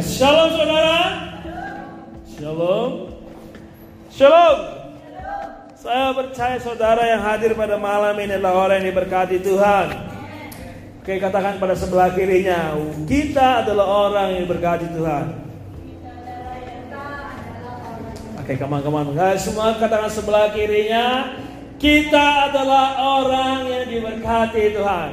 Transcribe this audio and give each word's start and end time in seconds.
Shalom 0.00 0.48
saudara. 0.56 0.96
Shalom. 2.24 2.92
Shalom. 4.08 4.56
Saya 5.76 6.12
percaya 6.12 6.56
saudara 6.60 7.02
yang 7.04 7.20
hadir 7.24 7.52
pada 7.52 7.76
malam 7.76 8.16
ini 8.20 8.36
adalah 8.36 8.68
orang 8.68 8.80
yang 8.80 8.96
diberkati 8.96 9.40
Tuhan. 9.44 9.86
Oke, 11.00 11.16
katakan 11.16 11.56
pada 11.56 11.72
sebelah 11.72 12.12
kirinya, 12.12 12.76
kita 13.08 13.64
adalah 13.64 14.12
orang 14.12 14.36
yang 14.36 14.40
diberkati 14.44 14.92
Tuhan. 14.92 15.26
Oke, 18.40 18.52
kawan-kawan, 18.60 19.08
semua 19.40 19.76
katakan 19.80 20.12
sebelah 20.12 20.52
kirinya, 20.52 21.36
kita 21.80 22.52
adalah 22.52 23.00
orang 23.20 23.68
yang 23.68 23.84
diberkati 23.88 24.76
Tuhan. 24.76 25.10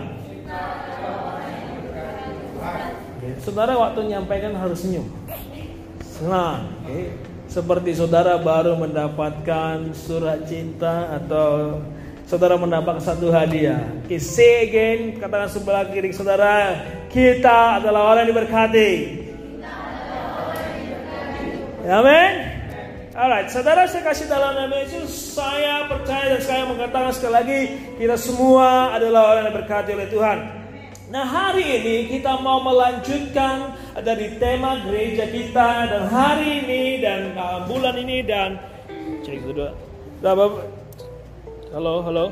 Oke, 3.18 3.29
saudara 3.47 3.79
waktu 3.79 4.04
menyampaikan 4.04 4.51
harus 4.60 4.83
senyum. 4.83 5.07
Senang. 6.04 6.68
Oke. 6.83 7.15
Seperti 7.47 7.96
saudara 7.96 8.36
baru 8.36 8.75
mendapatkan 8.75 9.96
surat 9.96 10.43
cinta 10.51 11.15
atau 11.15 11.79
saudara 12.28 12.60
mendapatkan 12.60 13.00
satu 13.00 13.32
hadiah. 13.32 13.88
Again, 14.11 15.15
katakan 15.15 15.47
sebelah 15.47 15.88
kiri 15.88 16.11
saudara, 16.11 16.75
kita 17.07 17.79
adalah 17.79 18.11
orang 18.11 18.28
yang 18.28 18.32
diberkati. 18.36 18.91
Amin. 21.88 22.32
Alright, 23.16 23.47
saudara 23.47 23.88
saya 23.88 24.04
kasih 24.11 24.27
dalam 24.27 24.60
nama 24.60 24.75
Yesus, 24.83 25.39
saya 25.39 25.88
percaya 25.88 26.36
dan 26.36 26.41
saya 26.43 26.64
mengatakan 26.68 27.16
sekali 27.16 27.33
lagi, 27.33 27.60
kita 27.96 28.19
semua 28.19 28.91
adalah 28.93 29.33
orang 29.33 29.50
yang 29.50 29.55
berkati 29.64 29.96
oleh 29.96 30.11
Tuhan. 30.11 30.67
Nah 31.07 31.24
hari 31.24 31.64
ini 31.64 32.11
kita 32.11 32.44
mau 32.44 32.59
melanjutkan 32.59 33.80
dari 34.03 34.36
tema 34.36 34.83
gereja 34.83 35.23
kita 35.31 35.88
dan 35.88 36.03
hari 36.11 36.67
ini 36.67 37.00
dan 37.00 37.31
uh, 37.31 37.63
bulan 37.63 37.95
ini 37.95 38.27
dan 38.27 38.59
cek 39.23 39.39
dulu. 39.39 39.72
Halo, 41.72 41.95
halo. 42.03 42.25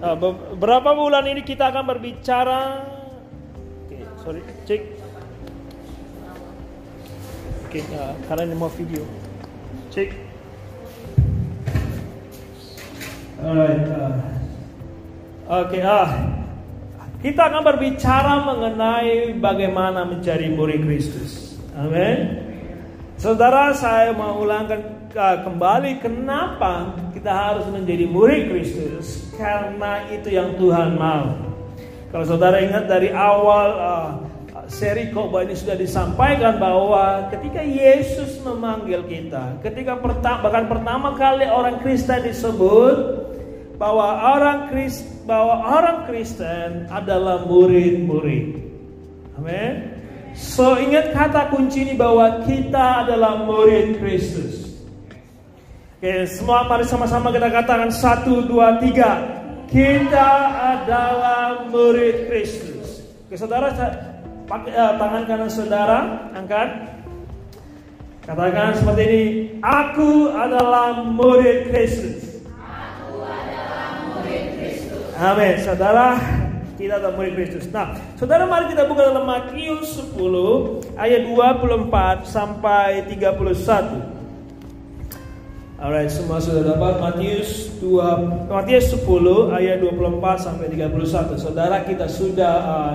Uh, 0.00 0.16
berapa 0.56 0.96
bulan 0.96 1.28
ini 1.28 1.44
kita 1.44 1.68
akan 1.68 1.84
berbicara? 1.84 2.80
Oke, 3.84 4.00
okay, 4.00 4.02
sorry, 4.24 4.40
cek. 4.64 4.80
Oke, 7.68 7.84
okay, 7.84 7.84
uh, 7.92 8.16
karena 8.24 8.48
ini 8.48 8.56
mau 8.56 8.72
video. 8.72 9.04
Cek. 9.92 10.16
Alright. 13.44 13.84
Uh, 13.84 14.16
Oke, 15.44 15.76
okay, 15.76 15.82
ah. 15.84 16.45
Kita 17.26 17.50
akan 17.50 17.62
berbicara 17.66 18.46
mengenai 18.46 19.34
bagaimana 19.42 20.06
menjadi 20.06 20.46
murid 20.46 20.86
Kristus. 20.86 21.58
Amin. 21.74 22.38
Saudara, 23.18 23.74
saya 23.74 24.14
mau 24.14 24.46
ulangkan 24.46 25.10
uh, 25.10 25.42
kembali 25.42 25.98
kenapa 25.98 26.94
kita 27.10 27.26
harus 27.26 27.66
menjadi 27.74 28.06
murid 28.06 28.46
Kristus 28.46 29.26
karena 29.34 30.06
itu 30.14 30.38
yang 30.38 30.54
Tuhan 30.54 30.94
mau. 30.94 31.34
Kalau 32.14 32.30
saudara 32.30 32.62
ingat 32.62 32.86
dari 32.86 33.10
awal 33.10 33.68
uh, 33.74 34.10
seri 34.70 35.10
khotbah 35.10 35.42
ini 35.42 35.58
sudah 35.58 35.74
disampaikan 35.74 36.62
bahwa 36.62 37.26
ketika 37.34 37.58
Yesus 37.58 38.38
memanggil 38.46 39.02
kita, 39.02 39.58
ketika 39.66 39.98
pertama 39.98 40.46
bahkan 40.46 40.70
pertama 40.70 41.18
kali 41.18 41.50
orang 41.50 41.82
Kristen 41.82 42.22
disebut 42.22 43.25
bahwa 43.76 44.36
orang 44.36 44.72
Kristen 44.72 45.16
bahwa 45.26 45.54
orang 45.66 45.98
Kristen 46.06 46.86
adalah 46.86 47.44
murid-murid. 47.44 48.62
Amin. 49.36 49.72
So 50.38 50.78
ingat 50.78 51.10
kata 51.16 51.50
kunci 51.50 51.82
ini 51.82 51.94
bahwa 51.98 52.46
kita 52.46 53.04
adalah 53.04 53.42
murid 53.42 53.98
Kristus. 53.98 54.78
Oke, 55.96 56.28
semua 56.28 56.68
mari 56.68 56.84
sama-sama 56.86 57.32
kita 57.32 57.48
katakan 57.48 57.90
satu, 57.90 58.44
dua, 58.44 58.78
tiga. 58.78 59.42
Kita 59.66 60.30
adalah 60.78 61.66
murid 61.66 62.30
Kristus. 62.30 63.02
Oke, 63.26 63.34
saudara 63.34 63.74
Pakai 64.46 64.70
uh, 64.78 64.94
tangan 64.94 65.22
kanan 65.26 65.50
saudara, 65.50 65.98
angkat. 66.30 66.70
Katakan 68.22 68.78
seperti 68.78 69.02
ini, 69.02 69.24
aku 69.58 70.30
adalah 70.30 71.02
murid 71.02 71.66
Kristus. 71.74 72.25
Amin. 75.16 75.56
Saudara, 75.64 76.20
kita 76.76 77.00
adalah 77.00 77.16
murid 77.16 77.40
Kristus. 77.40 77.72
Nah, 77.72 77.96
saudara 78.20 78.44
mari 78.44 78.68
kita 78.68 78.84
buka 78.84 79.08
dalam 79.08 79.24
Matius 79.24 79.96
10 79.96 80.92
ayat 81.00 81.24
24 81.24 82.28
sampai 82.28 83.00
31. 83.08 84.12
Alright, 85.80 86.12
semua 86.12 86.36
sudah 86.36 86.68
dapat 86.68 87.00
Matius 87.00 87.72
2 87.80 88.52
Matius 88.52 88.92
10 88.92 89.56
ayat 89.56 89.80
24 89.80 90.36
sampai 90.36 90.68
31. 90.68 91.40
Saudara 91.40 91.80
kita 91.80 92.12
sudah 92.12 92.54
uh, 92.60 92.94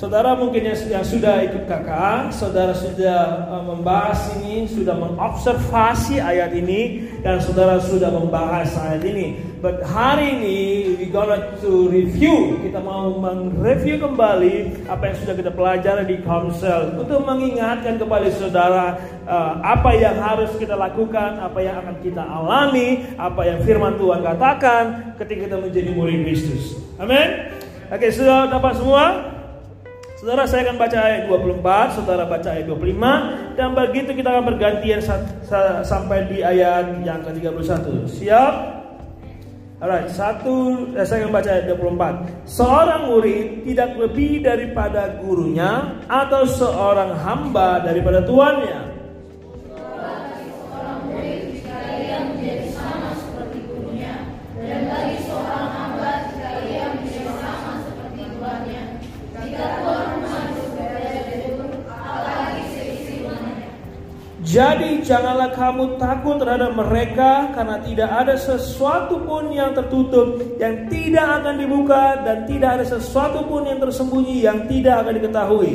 Saudara 0.00 0.32
mungkin 0.32 0.64
yang, 0.64 0.78
yang 0.88 1.04
sudah 1.04 1.44
ikut 1.44 1.68
kakak, 1.68 2.32
saudara 2.32 2.72
sudah 2.72 3.50
uh, 3.52 3.64
membahas 3.68 4.32
ini, 4.40 4.64
sudah 4.64 4.96
mengobservasi 4.96 6.22
ayat 6.22 6.56
ini, 6.56 7.04
dan 7.20 7.36
saudara 7.36 7.76
sudah 7.76 8.08
membahas 8.08 8.70
ayat 8.80 9.04
ini. 9.04 9.49
But 9.60 9.84
hari 9.84 10.40
ini 10.40 10.60
we 10.96 11.12
gonna 11.12 11.52
to 11.60 11.92
review, 11.92 12.56
kita 12.64 12.80
mau 12.80 13.12
mereview 13.20 14.00
kembali 14.00 14.88
apa 14.88 15.12
yang 15.12 15.16
sudah 15.20 15.36
kita 15.36 15.52
pelajari 15.52 16.08
di 16.08 16.16
Komsel 16.24 16.96
untuk 16.96 17.20
mengingatkan 17.28 18.00
kepada 18.00 18.24
saudara 18.32 18.96
uh, 19.28 19.60
apa 19.60 19.92
yang 20.00 20.16
harus 20.16 20.48
kita 20.56 20.72
lakukan, 20.72 21.44
apa 21.44 21.60
yang 21.60 21.76
akan 21.76 21.92
kita 22.00 22.24
alami, 22.24 23.04
apa 23.20 23.40
yang 23.44 23.60
Firman 23.60 24.00
Tuhan 24.00 24.24
katakan 24.24 25.12
ketika 25.20 25.52
kita 25.52 25.56
menjadi 25.60 25.92
murid 25.92 26.24
Kristus. 26.24 26.80
Amin. 26.96 27.52
Oke, 27.92 28.08
sudah 28.08 28.48
dapat 28.48 28.80
semua? 28.80 29.04
Saudara 30.16 30.48
saya 30.48 30.72
akan 30.72 30.80
baca 30.80 30.98
ayat 31.04 31.28
24, 31.28 32.00
saudara 32.00 32.24
baca 32.24 32.48
ayat 32.48 32.64
25 32.64 33.60
dan 33.60 33.76
begitu 33.76 34.16
kita 34.16 34.28
akan 34.32 34.44
bergantian 34.56 35.04
sampai 35.84 36.32
di 36.32 36.40
ayat 36.40 36.96
yang 37.04 37.20
ke-31. 37.20 38.08
Siap? 38.08 38.79
Alright, 39.80 40.12
satu 40.12 40.76
eh, 40.92 41.08
saya 41.08 41.24
akan 41.24 41.32
baca 41.32 41.48
ayat 41.56 41.72
24. 41.72 42.44
Seorang 42.44 43.02
murid 43.08 43.64
tidak 43.64 43.96
lebih 43.96 44.44
daripada 44.44 45.16
gurunya 45.24 45.96
atau 46.04 46.44
seorang 46.44 47.16
hamba 47.16 47.80
daripada 47.80 48.20
tuannya. 48.20 48.99
Jadi 64.50 65.06
janganlah 65.06 65.54
kamu 65.54 65.94
takut 65.94 66.42
terhadap 66.42 66.74
mereka 66.74 67.54
karena 67.54 67.78
tidak 67.86 68.10
ada 68.10 68.34
sesuatu 68.34 69.22
pun 69.22 69.54
yang 69.54 69.70
tertutup 69.78 70.42
yang 70.58 70.90
tidak 70.90 71.22
akan 71.38 71.54
dibuka 71.54 72.18
dan 72.26 72.50
tidak 72.50 72.82
ada 72.82 72.84
sesuatu 72.98 73.46
pun 73.46 73.62
yang 73.62 73.78
tersembunyi 73.78 74.42
yang 74.42 74.66
tidak 74.66 75.06
akan 75.06 75.22
diketahui. 75.22 75.74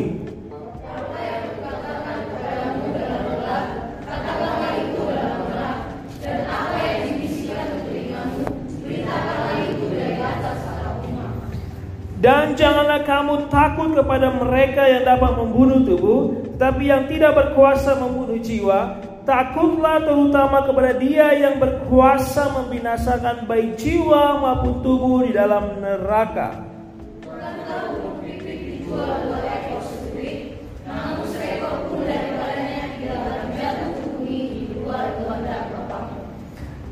Dan 12.20 12.60
janganlah 12.60 13.08
kamu 13.08 13.48
takut 13.48 13.96
kepada 13.96 14.36
mereka 14.36 14.84
yang 14.84 15.08
dapat 15.08 15.32
membunuh 15.40 15.80
tubuh, 15.86 16.45
tapi 16.56 16.88
yang 16.88 17.08
tidak 17.12 17.36
berkuasa 17.36 18.00
membunuh 18.00 18.40
jiwa. 18.40 19.00
Takutlah 19.26 20.06
terutama 20.06 20.70
kepada 20.70 20.94
Dia 21.02 21.34
yang 21.34 21.58
berkuasa 21.58 22.46
membinasakan 22.62 23.50
baik 23.50 23.74
jiwa 23.74 24.38
maupun 24.38 24.86
tubuh 24.86 25.26
di 25.26 25.34
dalam 25.34 25.82
neraka. 25.82 26.62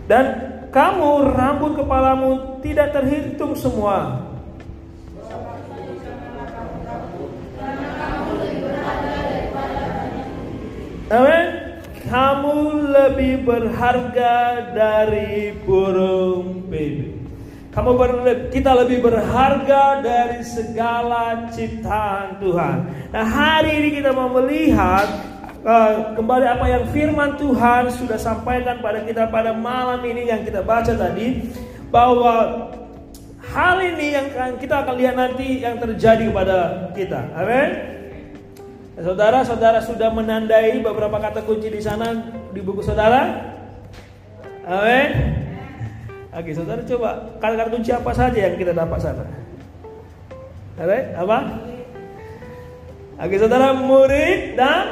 Dan 0.04 0.26
kamu 0.74 1.32
rambut 1.32 1.80
kepalamu 1.80 2.60
tidak 2.60 2.92
terhitung 2.92 3.56
semua. 3.56 4.33
Amin. 11.12 11.48
Kamu 12.04 12.84
lebih 12.92 13.48
berharga 13.48 14.36
dari 14.76 15.56
burung 15.64 16.68
bebek. 16.68 17.24
Kamu 17.74 17.98
ber, 17.98 18.12
kita 18.54 18.76
lebih 18.86 19.02
berharga 19.02 20.04
dari 20.04 20.46
segala 20.46 21.50
ciptaan 21.50 22.38
Tuhan. 22.38 22.78
Nah 23.10 23.26
hari 23.26 23.82
ini 23.82 23.90
kita 23.98 24.14
mau 24.14 24.30
melihat 24.30 25.10
uh, 25.66 26.14
kembali 26.14 26.46
apa 26.46 26.66
yang 26.70 26.84
firman 26.94 27.34
Tuhan 27.40 27.90
sudah 27.90 28.20
sampaikan 28.20 28.78
pada 28.78 29.02
kita 29.02 29.26
pada 29.32 29.58
malam 29.58 30.06
ini 30.06 30.30
yang 30.30 30.46
kita 30.46 30.62
baca 30.62 30.94
tadi 30.94 31.50
bahwa 31.90 32.70
hal 33.42 33.82
ini 33.82 34.14
yang 34.14 34.28
kita 34.62 34.86
akan 34.86 34.96
lihat 35.00 35.16
nanti 35.18 35.66
yang 35.66 35.82
terjadi 35.82 36.30
kepada 36.30 36.58
kita. 36.94 37.32
Amin. 37.34 37.93
Saudara-saudara 38.94 39.82
sudah 39.82 40.14
menandai 40.14 40.78
beberapa 40.78 41.18
kata 41.18 41.42
kunci 41.50 41.74
di 41.74 41.82
sana 41.82 42.14
di 42.54 42.62
buku 42.62 42.86
saudara? 42.86 43.26
Amin. 44.70 45.10
Oke, 46.30 46.54
saudara 46.54 46.86
coba 46.86 47.38
kata-kata 47.42 47.70
kunci 47.74 47.90
apa 47.90 48.14
saja 48.14 48.38
yang 48.38 48.54
kita 48.54 48.70
dapat 48.70 49.02
sana? 49.02 49.26
Amin. 50.78 51.04
Apa? 51.18 51.38
Oke, 53.18 53.36
saudara 53.42 53.74
murid 53.74 54.54
dan 54.54 54.86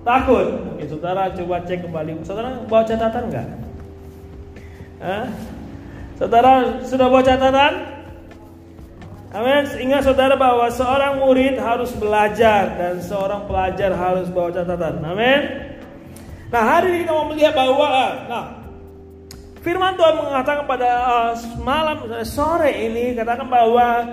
takut. 0.00 0.72
Oke, 0.72 0.88
saudara 0.88 1.36
coba 1.36 1.68
cek 1.68 1.84
kembali. 1.84 2.24
Saudara 2.24 2.64
bawa 2.64 2.84
catatan 2.88 3.28
enggak? 3.28 3.48
Hah? 5.04 5.28
Saudara 6.16 6.80
sudah 6.80 7.12
bawa 7.12 7.20
catatan? 7.20 7.93
Amin. 9.34 9.66
Ingat 9.66 10.06
saudara 10.06 10.38
bahwa 10.38 10.70
seorang 10.70 11.18
murid 11.18 11.58
harus 11.58 11.90
belajar 11.98 12.70
dan 12.78 13.02
seorang 13.02 13.50
pelajar 13.50 13.90
harus 13.90 14.30
bawa 14.30 14.54
catatan. 14.54 15.02
Amin. 15.02 15.42
Nah 16.54 16.62
hari 16.62 16.94
ini 16.94 16.98
kita 17.02 17.12
mau 17.12 17.26
melihat 17.26 17.54
bahwa 17.58 17.88
nah 18.30 18.44
Firman 19.64 19.96
Tuhan 19.96 20.20
mengatakan 20.20 20.68
pada 20.68 20.90
uh, 21.08 21.32
malam 21.64 22.04
sore 22.22 22.68
ini 22.84 23.16
katakan 23.16 23.48
bahwa 23.48 24.06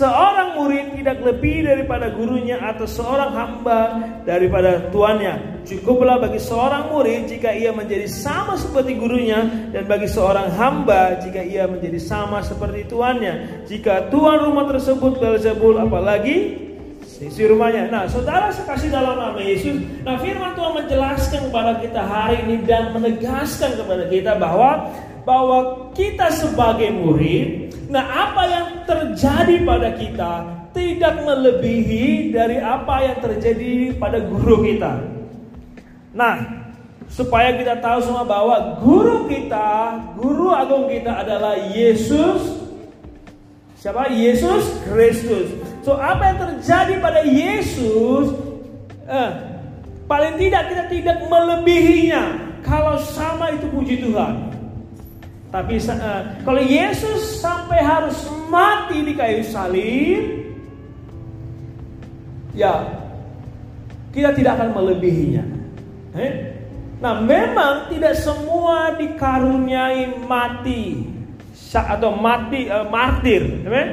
seorang 0.00 0.56
murid 0.56 0.96
tidak 0.96 1.20
lebih 1.20 1.68
daripada 1.68 2.08
gurunya 2.08 2.56
atau 2.56 2.88
seorang 2.88 3.36
hamba 3.36 3.80
daripada 4.24 4.88
tuannya. 4.88 5.60
Cukuplah 5.68 6.16
bagi 6.16 6.40
seorang 6.40 6.88
murid 6.88 7.28
jika 7.28 7.52
ia 7.52 7.68
menjadi 7.68 8.08
sama 8.08 8.56
seperti 8.56 8.96
gurunya 8.96 9.44
dan 9.76 9.84
bagi 9.84 10.08
seorang 10.08 10.48
hamba 10.56 11.20
jika 11.20 11.44
ia 11.44 11.68
menjadi 11.68 12.00
sama 12.00 12.40
seperti 12.40 12.88
tuannya. 12.88 13.68
Jika 13.68 14.08
tuan 14.08 14.40
rumah 14.40 14.72
tersebut 14.72 15.20
Belzebul 15.20 15.76
apalagi 15.76 16.70
isi 17.20 17.44
rumahnya. 17.44 17.92
Nah, 17.92 18.08
saudara 18.08 18.48
sekasih 18.48 18.88
dalam 18.88 19.20
nama 19.20 19.36
Yesus. 19.36 19.76
Nah, 20.00 20.16
firman 20.16 20.56
Tuhan 20.56 20.72
menjelaskan 20.80 21.52
kepada 21.52 21.76
kita 21.84 22.00
hari 22.00 22.40
ini 22.48 22.64
dan 22.64 22.96
menegaskan 22.96 23.76
kepada 23.76 24.08
kita 24.08 24.40
bahwa 24.40 24.88
bahwa 25.28 25.92
kita 25.92 26.32
sebagai 26.32 26.88
murid, 26.96 27.69
nah 27.90 28.04
apa 28.06 28.42
yang 28.46 28.66
terjadi 28.86 29.66
pada 29.66 29.90
kita 29.98 30.60
tidak 30.70 31.26
melebihi 31.26 32.30
dari 32.30 32.62
apa 32.62 33.02
yang 33.02 33.18
terjadi 33.18 33.98
pada 33.98 34.22
guru 34.22 34.62
kita. 34.62 35.02
Nah, 36.14 36.62
supaya 37.10 37.54
kita 37.58 37.82
tahu 37.82 37.98
semua 38.02 38.22
bahwa 38.22 38.78
guru 38.78 39.26
kita, 39.26 39.98
guru 40.14 40.54
agung 40.54 40.86
kita 40.86 41.26
adalah 41.26 41.58
Yesus. 41.58 42.62
Siapa? 43.74 44.12
Yesus 44.12 44.78
Kristus. 44.86 45.50
So 45.80 45.96
apa 45.96 46.34
yang 46.34 46.38
terjadi 46.38 46.94
pada 47.00 47.24
Yesus 47.24 48.36
eh, 49.08 49.30
paling 50.04 50.36
tidak 50.36 50.68
kita 50.68 50.84
tidak 50.92 51.18
melebihinya 51.24 52.22
kalau 52.60 53.00
sama 53.00 53.56
itu 53.56 53.66
puji 53.72 54.04
Tuhan. 54.04 54.49
Tapi 55.50 55.82
eh, 55.82 56.22
kalau 56.46 56.62
Yesus 56.62 57.42
sampai 57.42 57.82
harus 57.82 58.16
mati 58.46 59.02
di 59.02 59.12
kayu 59.18 59.42
salib, 59.42 60.22
ya 62.54 62.86
kita 64.14 64.30
tidak 64.34 64.62
akan 64.62 64.70
melebihinya. 64.78 65.44
Eh? 66.14 66.32
Nah, 67.02 67.18
memang 67.18 67.90
tidak 67.90 68.14
semua 68.14 68.94
dikaruniai 68.94 70.20
mati 70.26 71.08
atau 71.70 72.12
mati 72.18 72.66
uh, 72.66 72.86
martir, 72.90 73.42
eh? 73.66 73.86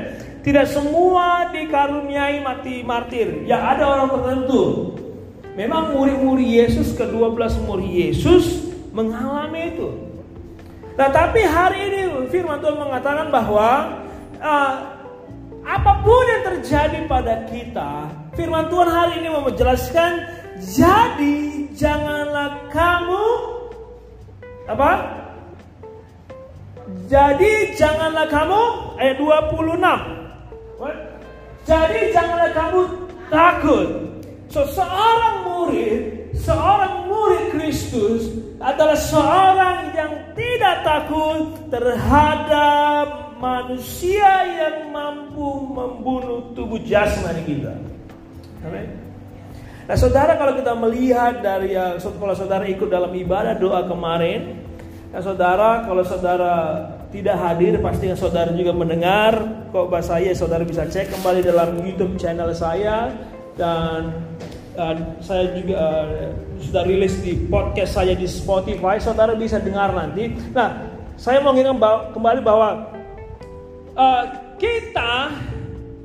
Tidak 0.43 0.65
semua 0.67 1.51
dikaruniai 1.51 2.39
mati 2.39 2.81
martir. 2.83 3.47
Ya 3.47 3.63
ada 3.63 3.83
orang 3.83 4.09
tertentu. 4.11 4.95
Memang 5.55 5.95
murid-murid 5.95 6.47
Yesus, 6.47 6.95
ke-12 6.95 7.67
murid 7.67 7.91
Yesus 7.91 8.63
mengalami 8.95 9.75
itu. 9.75 9.87
Nah 10.97 11.09
tapi 11.13 11.45
hari 11.45 11.79
ini 11.93 12.01
firman 12.33 12.57
Tuhan 12.57 12.77
mengatakan 12.81 13.29
bahwa 13.29 14.01
uh, 14.41 14.75
apa 15.61 15.91
pun 16.01 16.25
yang 16.25 16.43
terjadi 16.55 17.05
pada 17.05 17.45
kita, 17.45 18.09
firman 18.33 18.65
Tuhan 18.67 18.89
hari 18.89 19.13
ini 19.21 19.27
mau 19.29 19.45
menjelaskan, 19.45 20.25
jadi 20.57 21.37
janganlah 21.77 22.65
kamu 22.73 23.25
apa? 24.67 24.91
Jadi 27.07 27.77
janganlah 27.77 28.27
kamu 28.27 28.61
ayat 28.97 29.15
26 29.19 30.17
jadi 31.67 32.15
janganlah 32.15 32.51
kamu 32.55 32.81
takut. 33.27 33.87
So, 34.47 34.63
seorang 34.71 35.43
murid, 35.43 36.26
seorang 36.47 37.11
murid 37.11 37.45
Kristus 37.59 38.31
adalah 38.63 38.95
seorang 38.95 39.91
yang 39.91 40.13
tidak 40.31 40.75
takut 40.87 41.67
terhadap 41.67 43.35
manusia 43.37 44.31
yang 44.47 44.89
mampu 44.95 45.67
membunuh 45.67 46.55
tubuh 46.55 46.79
jasmani 46.87 47.43
kita. 47.43 47.75
Amin. 48.63 48.87
Nah, 49.87 49.95
saudara 49.95 50.35
kalau 50.35 50.55
kita 50.55 50.73
melihat 50.75 51.39
dari 51.39 51.75
ya, 51.75 51.95
kalau 51.99 52.35
saudara 52.35 52.67
ikut 52.67 52.91
dalam 52.91 53.11
ibadah 53.11 53.55
doa 53.55 53.87
kemarin, 53.87 54.59
nah 55.15 55.23
saudara 55.23 55.87
kalau 55.87 56.03
saudara 56.03 56.55
tidak 57.07 57.39
hadir 57.39 57.79
pastinya 57.79 58.19
saudara 58.19 58.51
juga 58.51 58.75
mendengar 58.75 59.39
kok 59.71 59.87
bahasa 59.87 60.19
saya 60.19 60.35
saudara 60.35 60.67
bisa 60.67 60.83
cek 60.83 61.07
kembali 61.07 61.39
dalam 61.39 61.79
YouTube 61.79 62.19
channel 62.19 62.51
saya 62.51 63.15
dan 63.55 64.11
uh, 64.77 64.95
saya 65.19 65.51
juga 65.57 65.75
uh, 65.75 66.05
sudah 66.61 66.83
rilis 66.85 67.19
di 67.19 67.35
podcast 67.49 67.97
saya 67.97 68.13
di 68.13 68.29
Spotify 68.29 69.01
saudara 69.01 69.33
bisa 69.33 69.57
dengar 69.57 69.91
nanti. 69.91 70.31
Nah 70.53 70.87
saya 71.17 71.41
mau 71.41 71.51
ingat 71.57 71.75
kembali 72.13 72.39
bahwa 72.45 72.93
uh, 73.97 74.23
kita 74.61 75.33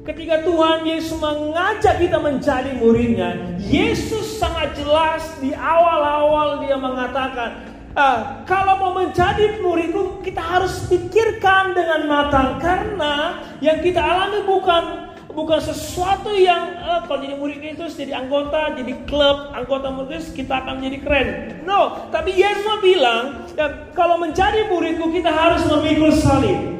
ketika 0.03 0.43
Tuhan 0.43 0.83
Yesus 0.89 1.15
mengajak 1.21 2.03
kita 2.03 2.19
menjadi 2.19 2.75
muridnya 2.75 3.39
Yesus 3.63 4.41
sangat 4.41 4.75
jelas 4.75 5.23
di 5.39 5.55
awal-awal 5.55 6.65
dia 6.65 6.75
mengatakan 6.81 7.71
Uh, 7.93 8.41
kalau 8.49 8.81
mau 8.81 9.05
menjadi 9.05 9.61
muridku 9.61 10.25
kita 10.25 10.41
harus 10.41 10.89
pikirkan 10.89 11.77
dengan 11.77 12.09
matang 12.09 12.57
karena 12.57 13.37
yang 13.61 13.85
kita 13.85 14.01
alami 14.01 14.49
bukan 14.49 15.12
bukan 15.33 15.61
sesuatu 15.61 16.33
yang 16.37 16.77
uh, 16.81 17.05
kalau 17.09 17.25
jadi 17.25 17.37
murid 17.37 17.61
itu 17.61 17.85
jadi 17.89 18.21
anggota 18.21 18.77
jadi 18.77 18.93
klub 19.09 19.53
anggota 19.53 19.89
murid 19.89 20.21
kita 20.33 20.65
akan 20.65 20.81
jadi 20.85 20.99
keren. 21.01 21.29
No 21.65 22.09
tapi 22.13 22.37
Yesus 22.37 22.81
bilang 22.81 23.49
ya, 23.57 23.93
kalau 23.97 24.21
menjadi 24.21 24.69
muridku 24.69 25.09
kita 25.13 25.33
harus 25.33 25.65
memikul 25.69 26.13
salib. 26.13 26.73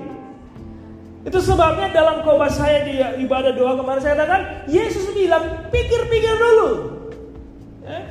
Itu 1.23 1.39
sebabnya 1.39 1.95
dalam 1.95 2.27
khotbah 2.27 2.51
saya 2.51 2.83
di 2.83 2.99
ibadah 3.23 3.55
doa 3.55 3.79
kemarin 3.79 4.03
saya 4.03 4.19
katakan 4.19 4.67
Yesus 4.67 5.15
bilang 5.15 5.71
pikir-pikir 5.71 6.35
dulu. 6.35 6.71
Eh? 7.87 8.03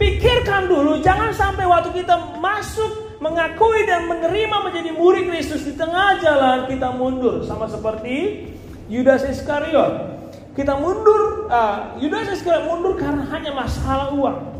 Pikirkan 0.00 0.70
dulu, 0.70 1.02
jangan 1.04 1.28
sampai 1.36 1.68
waktu 1.68 1.92
kita 1.92 2.40
masuk 2.40 3.20
mengakui 3.20 3.84
dan 3.84 4.08
menerima 4.08 4.56
menjadi 4.64 4.90
murid 4.96 5.28
Kristus 5.28 5.68
di 5.68 5.76
tengah 5.76 6.16
jalan 6.24 6.64
kita 6.72 6.88
mundur. 6.96 7.44
Sama 7.44 7.68
seperti 7.68 8.48
Yudas 8.90 9.22
Iskariot. 9.22 10.18
Kita 10.58 10.74
mundur, 10.74 11.46
uh, 11.46 11.94
Yudas 12.02 12.26
Iskariot 12.34 12.66
mundur 12.66 12.98
karena 12.98 13.22
hanya 13.30 13.54
masalah 13.54 14.10
uang. 14.10 14.50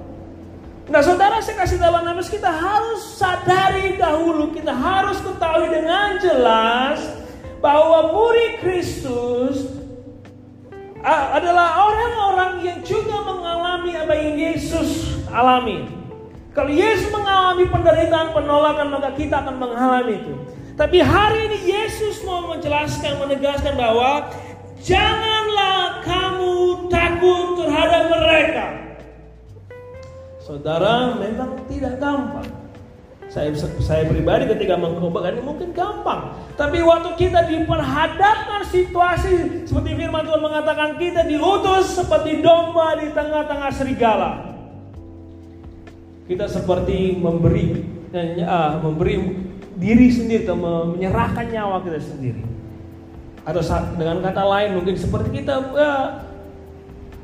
Nah 0.90 1.02
saudara 1.02 1.38
saya 1.42 1.66
kasih 1.66 1.78
dalam 1.78 2.02
nama 2.02 2.22
kita 2.22 2.50
harus 2.50 3.02
sadari 3.18 3.94
dahulu, 3.98 4.50
kita 4.54 4.74
harus 4.74 5.18
ketahui 5.22 5.70
dengan 5.70 6.18
jelas 6.18 6.98
bahwa 7.62 8.10
murid 8.10 8.58
Kristus 8.58 9.70
adalah 11.06 11.78
orang-orang 11.86 12.52
yang 12.66 12.78
juga 12.82 13.22
mengalami 13.22 13.94
apa 13.94 14.14
yang 14.18 14.34
Yesus 14.34 15.14
alami. 15.30 15.86
Kalau 16.50 16.74
Yesus 16.74 17.08
mengalami 17.14 17.70
penderitaan 17.70 18.34
penolakan 18.34 18.90
maka 18.90 19.14
kita 19.14 19.46
akan 19.46 19.62
mengalami 19.62 20.18
itu. 20.18 20.34
Tapi 20.80 20.96
hari 21.04 21.52
ini 21.52 21.76
Yesus 21.76 22.24
mau 22.24 22.48
menjelaskan, 22.48 23.20
menegaskan 23.20 23.76
bahwa 23.76 24.32
janganlah 24.80 26.00
kamu 26.00 26.88
takut 26.88 27.60
terhadap 27.60 28.08
mereka. 28.08 28.66
Saudara 30.40 31.20
memang 31.20 31.60
tidak 31.68 32.00
gampang. 32.00 32.48
Saya, 33.28 33.52
saya 33.60 34.08
pribadi 34.08 34.48
ketika 34.56 34.80
mengkhotbahkan 34.80 35.36
ini 35.36 35.44
mungkin 35.44 35.68
gampang. 35.76 36.32
Tapi 36.56 36.80
waktu 36.80 37.12
kita 37.20 37.44
diperhadapkan 37.44 38.64
situasi 38.72 39.68
seperti 39.68 39.90
firman 40.00 40.24
Tuhan 40.24 40.40
mengatakan 40.40 40.96
kita 40.96 41.28
diutus 41.28 41.92
seperti 41.92 42.40
domba 42.40 42.96
di 42.96 43.12
tengah-tengah 43.12 43.70
serigala. 43.76 44.30
Kita 46.24 46.48
seperti 46.48 47.20
memberi 47.20 47.84
uh, 48.16 48.80
memberi 48.80 49.49
diri 49.80 50.12
sendiri 50.12 50.44
atau 50.44 50.60
menyerahkan 50.94 51.48
nyawa 51.48 51.80
kita 51.80 51.98
sendiri. 52.04 52.44
Atau 53.48 53.64
dengan 53.96 54.20
kata 54.20 54.44
lain 54.44 54.76
mungkin 54.76 54.94
seperti 55.00 55.40
kita 55.40 55.54
uh, 55.72 56.08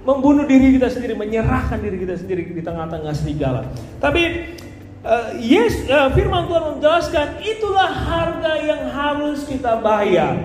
membunuh 0.09 0.49
diri 0.49 0.81
kita 0.81 0.89
sendiri, 0.89 1.13
menyerahkan 1.13 1.77
diri 1.77 2.01
kita 2.01 2.17
sendiri 2.17 2.49
di 2.49 2.63
tengah-tengah 2.65 3.13
serigala. 3.13 3.69
Tapi 4.01 4.57
uh, 5.05 5.37
yes, 5.37 5.85
uh, 5.93 6.09
firman 6.17 6.49
Tuhan 6.49 6.81
menjelaskan 6.81 7.27
itulah 7.45 7.91
harga 7.93 8.53
yang 8.65 8.83
harus 8.89 9.45
kita 9.45 9.77
bayar. 9.85 10.41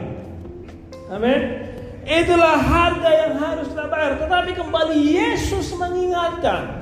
Amin. 1.08 1.72
Itulah 2.02 2.58
harga 2.58 3.10
yang 3.14 3.34
harus 3.38 3.70
kita 3.70 3.86
bayar. 3.88 4.18
Tetapi 4.18 4.52
kembali 4.58 4.98
Yesus 4.98 5.72
mengingatkan. 5.78 6.82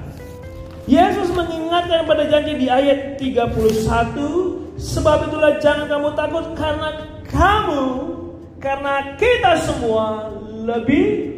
Yesus 0.90 1.30
mengingatkan 1.36 2.08
pada 2.10 2.26
janji 2.26 2.58
di 2.58 2.66
ayat 2.66 3.22
31, 3.22 4.69
sebab 4.80 5.28
itulah 5.28 5.60
jangan 5.60 5.92
kamu 5.92 6.10
takut 6.16 6.46
karena 6.56 6.90
kamu 7.28 7.86
karena 8.64 9.16
kita 9.20 9.60
semua 9.68 10.32
lebih 10.64 11.36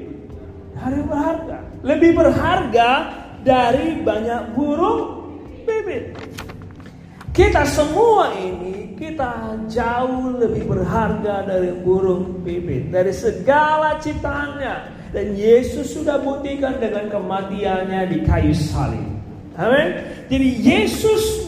dari 0.78 1.02
berharga, 1.06 1.58
lebih 1.86 2.12
berharga 2.18 2.90
dari 3.42 4.02
banyak 4.02 4.42
burung 4.54 5.02
bibit. 5.66 6.18
Kita 7.32 7.64
semua 7.64 8.34
ini 8.36 8.98
kita 8.98 9.58
jauh 9.72 10.36
lebih 10.38 10.68
berharga 10.70 11.48
dari 11.48 11.74
burung 11.82 12.46
bibit, 12.46 12.94
dari 12.94 13.14
segala 13.14 13.98
ciptaannya. 13.98 15.02
Dan 15.12 15.36
Yesus 15.36 15.92
sudah 15.92 16.24
buktikan 16.24 16.80
dengan 16.80 17.12
kematiannya 17.12 18.02
di 18.16 18.18
kayu 18.24 18.56
salib. 18.56 19.04
Amin. 19.60 20.00
Jadi 20.32 20.50
Yesus 20.64 21.41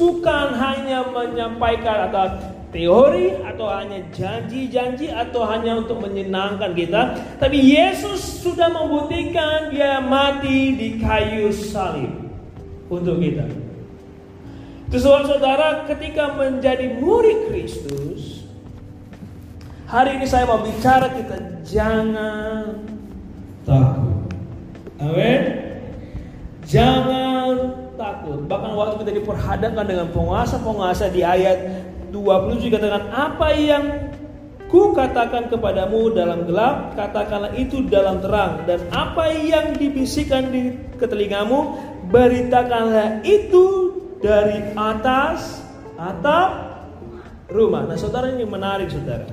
hanya 0.93 1.09
menyampaikan 1.09 1.97
atau 2.13 2.25
teori 2.69 3.37
atau 3.41 3.69
hanya 3.69 4.01
janji-janji 4.13 5.09
atau 5.09 5.45
hanya 5.45 5.81
untuk 5.81 6.01
menyenangkan 6.05 6.73
kita, 6.73 7.01
tapi 7.41 7.57
Yesus 7.57 8.41
sudah 8.41 8.69
membuktikan 8.69 9.73
dia 9.73 10.01
mati 10.01 10.73
di 10.77 10.89
kayu 11.01 11.49
salib 11.49 12.09
untuk 12.89 13.17
kita. 13.17 13.45
Itu 14.93 15.01
saudara 15.01 15.89
ketika 15.89 16.37
menjadi 16.37 17.01
murid 17.01 17.49
Kristus 17.49 18.45
Hari 19.89 20.21
ini 20.21 20.29
saya 20.29 20.45
mau 20.45 20.61
bicara 20.61 21.09
kita 21.09 21.65
jangan 21.65 22.77
takut 23.65 24.29
Amin 25.01 25.41
Jangan 26.69 27.82
takut 28.03 28.39
Bahkan 28.43 28.71
waktu 28.75 28.95
kita 29.07 29.11
diperhadapkan 29.23 29.85
dengan 29.87 30.07
penguasa-penguasa 30.11 31.07
di 31.15 31.23
ayat 31.23 31.87
20 32.11 32.59
juga 32.59 32.83
Apa 33.15 33.55
yang 33.55 34.11
ku 34.67 34.91
katakan 34.91 35.47
kepadamu 35.47 36.11
dalam 36.11 36.43
gelap 36.43 36.99
Katakanlah 36.99 37.55
itu 37.55 37.87
dalam 37.87 38.19
terang 38.19 38.67
Dan 38.67 38.83
apa 38.91 39.31
yang 39.31 39.79
dibisikkan 39.79 40.51
di 40.51 40.75
ketelingamu 40.99 41.79
Beritakanlah 42.11 43.23
itu 43.23 43.95
dari 44.19 44.71
atas 44.75 45.63
atap 45.99 46.73
rumah. 47.51 47.83
Nah, 47.85 47.99
saudara 47.99 48.31
ini 48.31 48.47
menarik, 48.47 48.87
saudara. 48.89 49.27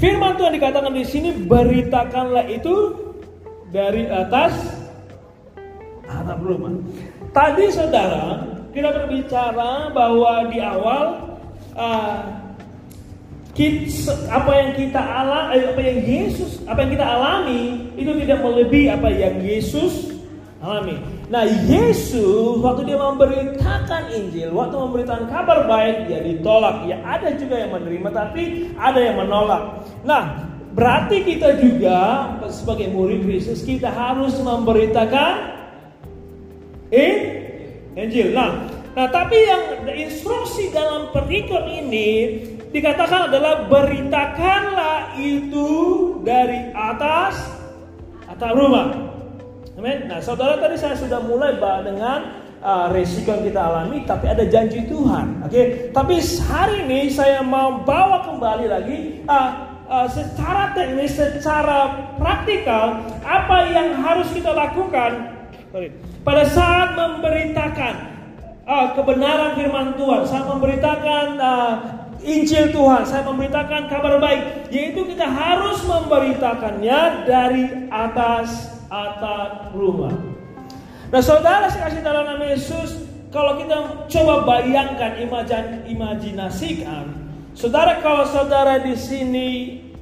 Firman 0.00 0.40
Tuhan 0.40 0.56
dikatakan 0.56 0.96
di 0.96 1.04
sini 1.04 1.30
beritakanlah 1.44 2.48
itu 2.48 2.96
dari 3.68 4.08
atas 4.08 4.79
atap 6.10 6.42
rumah. 6.42 6.74
Tadi 7.30 7.64
saudara 7.70 8.42
kita 8.74 8.90
berbicara 8.90 9.94
bahwa 9.94 10.50
di 10.50 10.58
awal 10.58 11.02
uh, 11.78 12.18
apa 14.30 14.52
yang 14.56 14.70
kita 14.72 15.00
alami, 15.02 15.52
eh, 15.58 15.64
apa 15.68 15.80
yang 15.84 16.00
Yesus, 16.00 16.50
apa 16.64 16.78
yang 16.80 16.90
kita 16.96 17.06
alami 17.06 17.62
itu 17.98 18.10
tidak 18.24 18.38
melebihi 18.40 18.88
apa 18.88 19.08
yang 19.12 19.36
Yesus 19.42 20.16
alami. 20.64 20.96
Nah 21.28 21.44
Yesus 21.68 22.56
waktu 22.64 22.88
dia 22.88 22.96
memberitakan 22.96 24.02
Injil, 24.16 24.50
waktu 24.56 24.76
memberitakan 24.80 25.28
kabar 25.28 25.68
baik 25.68 26.08
dia 26.08 26.24
ditolak. 26.24 26.88
Ya 26.88 27.04
ada 27.04 27.36
juga 27.36 27.60
yang 27.60 27.76
menerima 27.76 28.08
tapi 28.08 28.72
ada 28.80 29.00
yang 29.02 29.20
menolak. 29.20 29.84
Nah 30.08 30.46
berarti 30.72 31.20
kita 31.26 31.60
juga 31.60 32.30
sebagai 32.48 32.88
murid 32.94 33.26
Kristus 33.26 33.60
kita 33.66 33.92
harus 33.92 34.38
memberitakan 34.40 35.59
Injil. 37.94 38.34
Nah, 38.34 38.66
nah 38.98 39.06
tapi 39.10 39.38
yang 39.38 39.86
instruksi 39.86 40.74
dalam 40.74 41.14
perikop 41.14 41.66
ini 41.70 42.42
dikatakan 42.70 43.30
adalah 43.30 43.66
beritakanlah 43.66 45.18
itu 45.18 45.68
dari 46.22 46.70
atas 46.74 47.38
atau 48.26 48.50
rumah. 48.54 48.88
Amin. 49.78 50.06
Nah, 50.06 50.20
saudara 50.20 50.60
tadi 50.60 50.76
saya 50.76 50.94
sudah 50.98 51.24
mulai 51.24 51.56
bah 51.56 51.80
dengan 51.80 52.42
uh, 52.60 52.92
resiko 52.92 53.32
yang 53.32 53.44
kita 53.48 53.60
alami, 53.60 54.04
tapi 54.04 54.28
ada 54.28 54.44
janji 54.44 54.84
Tuhan. 54.86 55.40
Oke, 55.46 55.50
okay? 55.50 55.64
tapi 55.90 56.20
hari 56.46 56.84
ini 56.84 57.00
saya 57.08 57.40
mau 57.40 57.80
bawa 57.82 58.28
kembali 58.28 58.66
lagi 58.68 58.98
uh, 59.24 59.50
uh, 59.88 60.06
secara 60.06 60.76
teknis, 60.76 61.16
secara 61.16 62.12
praktikal 62.20 63.02
apa 63.24 63.56
yang 63.72 63.98
harus 63.98 64.28
kita 64.30 64.52
lakukan 64.52 65.32
pada 66.20 66.44
saat 66.44 66.96
memberitakan 66.96 67.94
uh, 68.68 68.86
kebenaran 68.96 69.56
firman 69.56 69.96
Tuhan, 69.96 70.20
saat 70.28 70.46
memberitakan 70.46 71.26
uh, 71.40 71.72
Injil 72.20 72.68
Tuhan, 72.68 73.02
saya 73.08 73.24
memberitakan 73.24 73.88
kabar 73.88 74.20
baik, 74.20 74.68
yaitu 74.68 75.08
kita 75.08 75.24
harus 75.24 75.80
memberitakannya 75.88 77.24
dari 77.24 77.88
atas 77.88 78.76
atap 78.92 79.72
rumah. 79.72 80.12
Nah 81.08 81.22
saudara 81.24 81.72
saya 81.72 81.88
kasih 81.88 82.04
dalam 82.04 82.28
nama 82.28 82.44
Yesus, 82.44 83.08
kalau 83.32 83.56
kita 83.56 84.04
coba 84.12 84.44
bayangkan, 84.44 85.16
imajin, 85.16 85.88
imajinasikan, 85.88 87.08
saudara 87.56 88.04
kalau 88.04 88.28
saudara 88.28 88.84
di 88.84 88.92
sini 88.92 89.48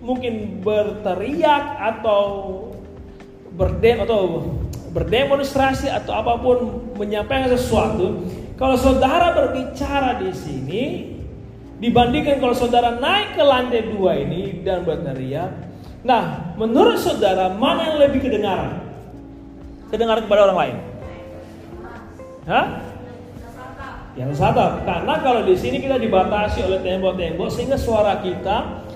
mungkin 0.02 0.58
berteriak 0.66 1.78
atau 1.78 2.22
berdem 3.54 4.02
atau 4.02 4.42
berdemonstrasi 4.98 5.86
atau 5.86 6.18
apa 6.18 6.34
pun 6.42 6.90
menyampaikan 6.98 7.54
sesuatu, 7.54 8.26
kalau 8.58 8.74
saudara 8.74 9.30
berbicara 9.30 10.18
di 10.18 10.34
sini 10.34 10.84
dibandingkan 11.78 12.42
kalau 12.42 12.58
saudara 12.58 12.98
naik 12.98 13.38
ke 13.38 13.42
lantai 13.46 13.86
dua 13.94 14.18
ini 14.18 14.66
dan 14.66 14.82
berteriak, 14.82 15.68
Nah, 16.06 16.54
menurut 16.54 16.96
saudara 17.02 17.50
mana 17.50 17.90
yang 17.90 17.98
lebih 18.06 18.30
kedengaran? 18.30 18.86
Kedengaran 19.90 20.22
kepada 20.24 20.40
orang 20.50 20.58
lain? 20.58 20.76
Hah? 22.46 22.66
Yang 24.14 24.38
satu. 24.38 24.82
Karena 24.86 25.14
kalau 25.22 25.42
di 25.42 25.54
sini 25.58 25.82
kita 25.82 25.98
dibatasi 25.98 26.62
oleh 26.66 26.80
tembok-tembok 26.82 27.48
sehingga 27.50 27.78
suara 27.78 28.22
kita 28.22 28.86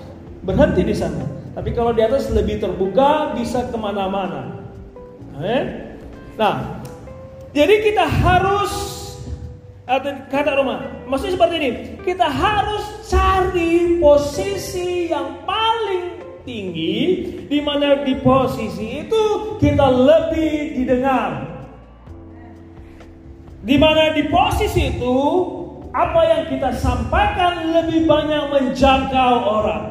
berhenti 0.43 0.83
di 0.83 0.95
sana. 0.95 1.27
Tapi 1.53 1.69
kalau 1.75 1.91
di 1.93 2.01
atas 2.01 2.31
lebih 2.31 2.59
terbuka 2.63 3.35
bisa 3.35 3.67
ke 3.67 3.77
mana-mana. 3.77 4.63
Nah, 6.33 6.81
jadi 7.53 7.85
kita 7.85 8.09
harus 8.09 8.73
kata 10.33 10.57
rumah, 10.57 11.05
maksudnya 11.05 11.37
seperti 11.37 11.55
ini, 11.61 11.71
kita 12.01 12.25
harus 12.25 13.05
cari 13.05 14.01
posisi 14.01 15.13
yang 15.13 15.45
paling 15.45 16.17
tinggi 16.41 16.97
di 17.45 17.59
mana 17.61 18.01
di 18.01 18.17
posisi 18.17 19.05
itu 19.05 19.23
kita 19.61 19.87
lebih 19.93 20.81
didengar. 20.81 21.53
Di 23.63 23.79
mana 23.79 24.11
di 24.11 24.27
posisi 24.27 24.97
itu 24.97 25.15
apa 25.93 26.21
yang 26.25 26.43
kita 26.51 26.73
sampaikan 26.75 27.71
lebih 27.71 28.09
banyak 28.09 28.49
menjangkau 28.49 29.35
orang. 29.45 29.85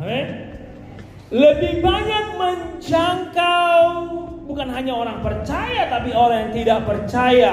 Amin. 0.00 0.26
Lebih 1.34 1.82
banyak 1.82 2.24
menjangkau 2.38 3.84
bukan 4.44 4.68
hanya 4.70 4.92
orang 4.92 5.18
percaya 5.24 5.88
tapi 5.88 6.12
orang 6.12 6.48
yang 6.48 6.52
tidak 6.52 6.78
percaya 6.84 7.52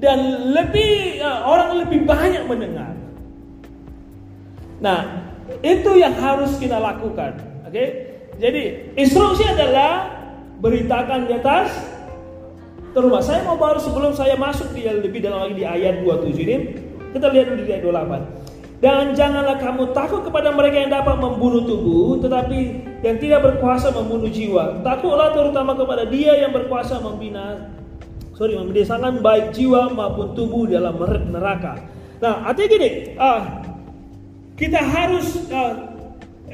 dan 0.00 0.18
lebih 0.52 1.22
uh, 1.22 1.46
orang 1.46 1.84
lebih 1.86 2.04
banyak 2.04 2.44
mendengar. 2.44 2.92
Nah, 4.82 5.00
itu 5.64 5.96
yang 5.96 6.12
harus 6.18 6.56
kita 6.60 6.76
lakukan. 6.76 7.40
Oke? 7.64 7.72
Okay? 7.72 7.88
Jadi 8.36 8.92
instruksi 8.98 9.46
adalah 9.46 10.10
beritakan 10.58 11.30
di 11.30 11.38
atas 11.38 11.70
terubah. 12.92 13.22
Saya 13.22 13.46
mau 13.46 13.54
baru 13.54 13.78
sebelum 13.78 14.12
saya 14.12 14.34
masuk 14.34 14.74
di 14.74 14.84
lebih 14.84 15.22
dalam 15.22 15.46
lagi 15.48 15.62
di 15.62 15.66
ayat 15.66 16.02
27 16.02 16.34
ini, 16.42 16.56
kita 17.14 17.30
lihat 17.30 17.46
dulu 17.54 17.62
di 17.62 17.70
ayat 17.70 17.82
28. 17.86 18.43
Dan 18.84 19.16
janganlah 19.16 19.56
kamu 19.56 19.96
takut 19.96 20.28
kepada 20.28 20.52
mereka 20.52 20.84
yang 20.84 20.92
dapat 20.92 21.16
membunuh 21.16 21.64
tubuh, 21.64 22.20
tetapi 22.20 22.84
yang 23.00 23.16
tidak 23.16 23.40
berkuasa 23.40 23.88
membunuh 23.88 24.28
jiwa. 24.28 24.84
Takutlah 24.84 25.32
terutama 25.32 25.72
kepada 25.72 26.04
dia 26.04 26.36
yang 26.36 26.52
berkuasa 26.52 27.00
membina, 27.00 27.72
sorry, 28.36 28.60
membinasakan 28.60 29.24
baik 29.24 29.56
jiwa 29.56 29.88
maupun 29.88 30.36
tubuh 30.36 30.68
dalam 30.68 31.00
neraka. 31.32 31.80
Nah, 32.20 32.44
artinya 32.44 32.68
gini, 32.76 32.88
uh, 33.16 33.40
kita 34.52 34.84
harus 34.84 35.32
uh, 35.48 35.88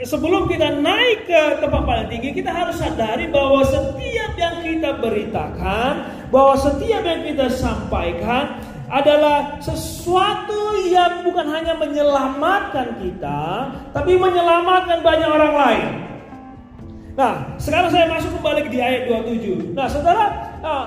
sebelum 0.06 0.46
kita 0.46 0.78
naik 0.78 1.26
ke 1.26 1.42
tempat 1.58 1.82
paling 1.82 2.14
tinggi, 2.14 2.30
kita 2.30 2.54
harus 2.54 2.78
sadari 2.78 3.26
bahwa 3.26 3.66
setiap 3.66 4.38
yang 4.38 4.62
kita 4.62 5.02
beritakan, 5.02 6.06
bahwa 6.30 6.54
setiap 6.54 7.02
yang 7.02 7.26
kita 7.26 7.50
sampaikan 7.50 8.62
adalah 8.86 9.58
sesuatu 9.58 10.69
yang 10.88 11.20
bukan 11.20 11.44
hanya 11.52 11.76
menyelamatkan 11.76 12.96
kita, 12.96 13.40
tapi 13.92 14.16
menyelamatkan 14.16 15.04
banyak 15.04 15.28
orang 15.28 15.54
lain. 15.54 15.86
Nah, 17.20 17.32
sekarang 17.60 17.92
saya 17.92 18.08
masuk 18.08 18.40
kembali 18.40 18.72
di 18.72 18.80
ayat 18.80 19.10
27. 19.12 19.76
Nah, 19.76 19.84
saudara, 19.84 20.24
ah, 20.64 20.84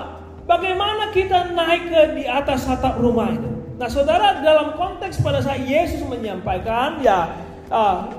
bagaimana 0.50 1.14
kita 1.14 1.54
naik 1.54 1.86
ke 1.94 2.02
di 2.18 2.24
atas 2.26 2.66
atap 2.66 2.98
rumah 2.98 3.30
itu? 3.30 3.50
Nah, 3.78 3.86
saudara, 3.86 4.42
dalam 4.42 4.74
konteks 4.74 5.22
pada 5.22 5.38
saat 5.38 5.62
Yesus 5.62 6.02
menyampaikan, 6.02 6.98
ya, 6.98 7.30
ah, 7.70 8.10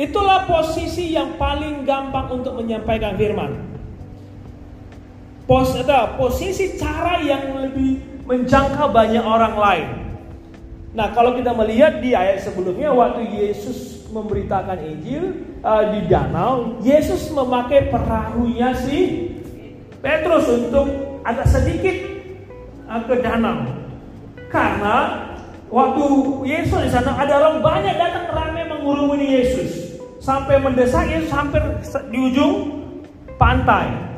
Itulah 0.00 0.48
posisi 0.48 1.12
yang 1.12 1.36
paling 1.36 1.84
gampang 1.84 2.40
untuk 2.40 2.56
menyampaikan 2.56 3.12
firman. 3.12 3.52
Pos, 5.44 5.76
atau 5.76 6.16
posisi 6.16 6.80
cara 6.80 7.20
yang 7.20 7.60
lebih 7.60 8.24
menjangkau 8.24 8.88
banyak 8.88 9.20
orang 9.20 9.54
lain. 9.58 9.88
Nah, 10.92 11.08
kalau 11.16 11.32
kita 11.32 11.56
melihat 11.56 12.04
di 12.04 12.12
ayat 12.12 12.44
sebelumnya 12.44 12.92
waktu 12.92 13.24
Yesus 13.24 14.04
memberitakan 14.12 14.76
Injil 14.84 15.40
uh, 15.64 15.88
di 15.88 16.04
danau, 16.04 16.76
Yesus 16.84 17.32
memakai 17.32 17.88
perahunya 17.88 18.76
si 18.76 19.32
Petrus 20.04 20.44
untuk 20.52 21.16
agak 21.24 21.48
sedikit 21.48 21.96
uh, 22.92 23.00
ke 23.08 23.24
danau. 23.24 23.72
Karena 24.52 24.96
waktu 25.72 26.04
Yesus 26.44 26.84
di 26.84 26.90
sana 26.92 27.16
ada 27.16 27.40
orang 27.40 27.64
banyak 27.64 27.96
datang 27.96 28.28
ramai 28.28 28.68
mengurumuni 28.68 29.32
Yesus 29.32 29.96
sampai 30.20 30.60
mendesak 30.60 31.08
Yesus 31.08 31.32
hampir 31.32 31.64
di 32.12 32.18
ujung 32.20 32.84
pantai. 33.40 34.11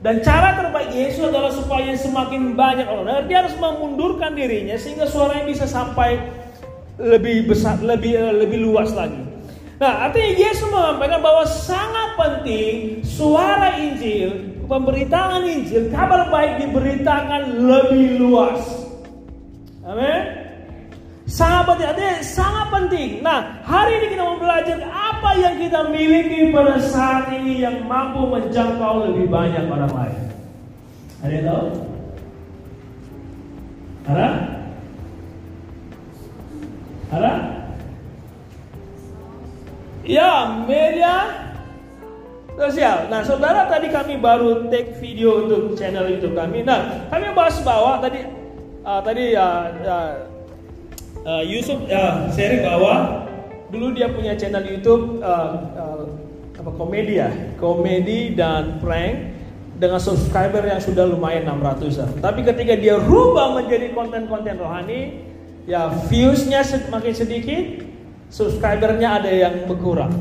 Dan 0.00 0.24
cara 0.24 0.56
terbaik 0.56 0.96
Yesus 0.96 1.28
adalah 1.28 1.52
supaya 1.52 1.92
semakin 1.92 2.56
banyak 2.56 2.88
orang. 2.88 3.28
Dia 3.28 3.44
harus 3.44 3.52
memundurkan 3.60 4.32
dirinya 4.32 4.80
sehingga 4.80 5.04
suaranya 5.04 5.44
bisa 5.44 5.68
sampai 5.68 6.16
lebih 6.96 7.52
besar, 7.52 7.76
lebih 7.84 8.16
eh, 8.16 8.32
lebih 8.32 8.64
luas 8.64 8.96
lagi. 8.96 9.20
Nah, 9.80 10.08
artinya 10.08 10.32
Yesus 10.36 10.68
menyampaikan 10.68 11.20
bahwa 11.24 11.44
sangat 11.48 12.16
penting 12.16 13.00
suara 13.00 13.80
Injil, 13.80 14.60
pemberitaan 14.68 15.44
Injil, 15.44 15.88
kabar 15.88 16.28
baik 16.28 16.64
diberitakan 16.64 17.64
lebih 17.64 18.20
luas. 18.20 18.60
Amin. 19.84 20.39
Penting, 21.30 21.86
artinya 21.86 22.14
sangat 22.26 22.66
penting. 22.74 23.10
Nah, 23.22 23.62
hari 23.62 24.02
ini 24.02 24.06
kita 24.12 24.22
mau 24.26 24.36
belajar 24.36 24.82
apa 24.90 25.30
yang 25.38 25.54
kita 25.62 25.80
miliki 25.88 26.50
pada 26.50 26.76
saat 26.82 27.30
ini 27.30 27.62
yang 27.62 27.86
mampu 27.86 28.26
menjangkau 28.26 29.06
lebih 29.06 29.30
banyak 29.30 29.64
orang 29.70 29.92
lain. 29.94 30.20
Ada 31.22 31.32
yang 31.32 31.46
tahu? 31.46 31.66
Ada? 34.10 34.28
Ada? 37.14 37.32
Ya, 40.02 40.32
media 40.66 41.14
sosial. 42.58 43.06
Nah, 43.06 43.22
saudara 43.22 43.70
tadi 43.70 43.88
kami 43.88 44.18
baru 44.18 44.66
take 44.68 44.98
video 44.98 45.46
untuk 45.46 45.78
channel 45.78 46.10
YouTube 46.10 46.34
kami. 46.34 46.66
Nah, 46.66 47.08
kami 47.08 47.30
bahas 47.32 47.56
bahwa 47.62 48.02
tadi 48.02 48.26
uh, 48.82 49.00
tadi 49.00 49.38
uh, 49.38 49.64
uh, 49.86 50.29
uh, 51.24 51.44
Yusuf 51.44 51.78
uh, 51.88 52.28
sharing 52.32 52.64
bahwa 52.64 53.26
dulu 53.70 53.94
dia 53.94 54.10
punya 54.10 54.34
channel 54.34 54.64
YouTube 54.66 55.22
uh, 55.22 55.50
uh, 55.78 56.04
apa 56.60 56.70
komedi 56.76 57.16
ya, 57.16 57.30
komedi 57.56 58.36
dan 58.36 58.76
prank 58.82 59.32
dengan 59.80 59.96
subscriber 59.96 60.60
yang 60.60 60.76
sudah 60.76 61.08
lumayan 61.08 61.48
600 61.56 62.20
Tapi 62.20 62.40
ketika 62.44 62.76
dia 62.76 63.00
rubah 63.00 63.56
menjadi 63.56 63.96
konten-konten 63.96 64.60
rohani, 64.60 65.24
ya 65.64 65.88
viewsnya 66.12 66.60
semakin 66.60 67.14
sedikit, 67.16 67.64
subscribernya 68.28 69.24
ada 69.24 69.32
yang 69.32 69.64
berkurang. 69.64 70.12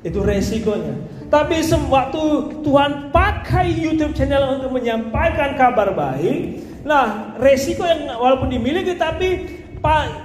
Itu 0.00 0.24
resikonya. 0.24 0.96
Tapi 1.28 1.60
waktu 1.92 2.22
Tuhan 2.64 3.12
pakai 3.12 3.68
YouTube 3.76 4.16
channel 4.16 4.56
untuk 4.56 4.72
menyampaikan 4.72 5.60
kabar 5.60 5.92
baik, 5.92 6.64
nah 6.88 7.36
resiko 7.36 7.84
yang 7.84 8.08
walaupun 8.16 8.48
dimiliki 8.48 8.96
tapi 8.96 9.57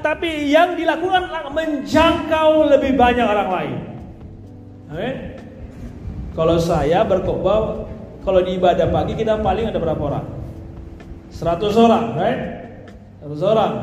tapi 0.02 0.50
yang 0.50 0.74
dilakukan 0.74 1.30
menjangkau 1.54 2.74
lebih 2.74 2.98
banyak 2.98 3.26
orang 3.26 3.50
lain. 3.50 3.78
Amin. 4.94 5.16
Kalau 6.34 6.58
saya 6.58 7.06
berkhotbah, 7.06 7.86
kalau 8.26 8.42
di 8.42 8.58
ibadah 8.58 8.89
pagi 8.89 9.13
kita 9.13 9.38
paling 9.42 9.70
ada 9.70 9.78
berapa 9.78 10.02
orang? 10.02 10.26
100 11.30 11.86
orang, 11.86 12.06
right? 12.18 12.39
100 13.22 13.42
orang. 13.42 13.74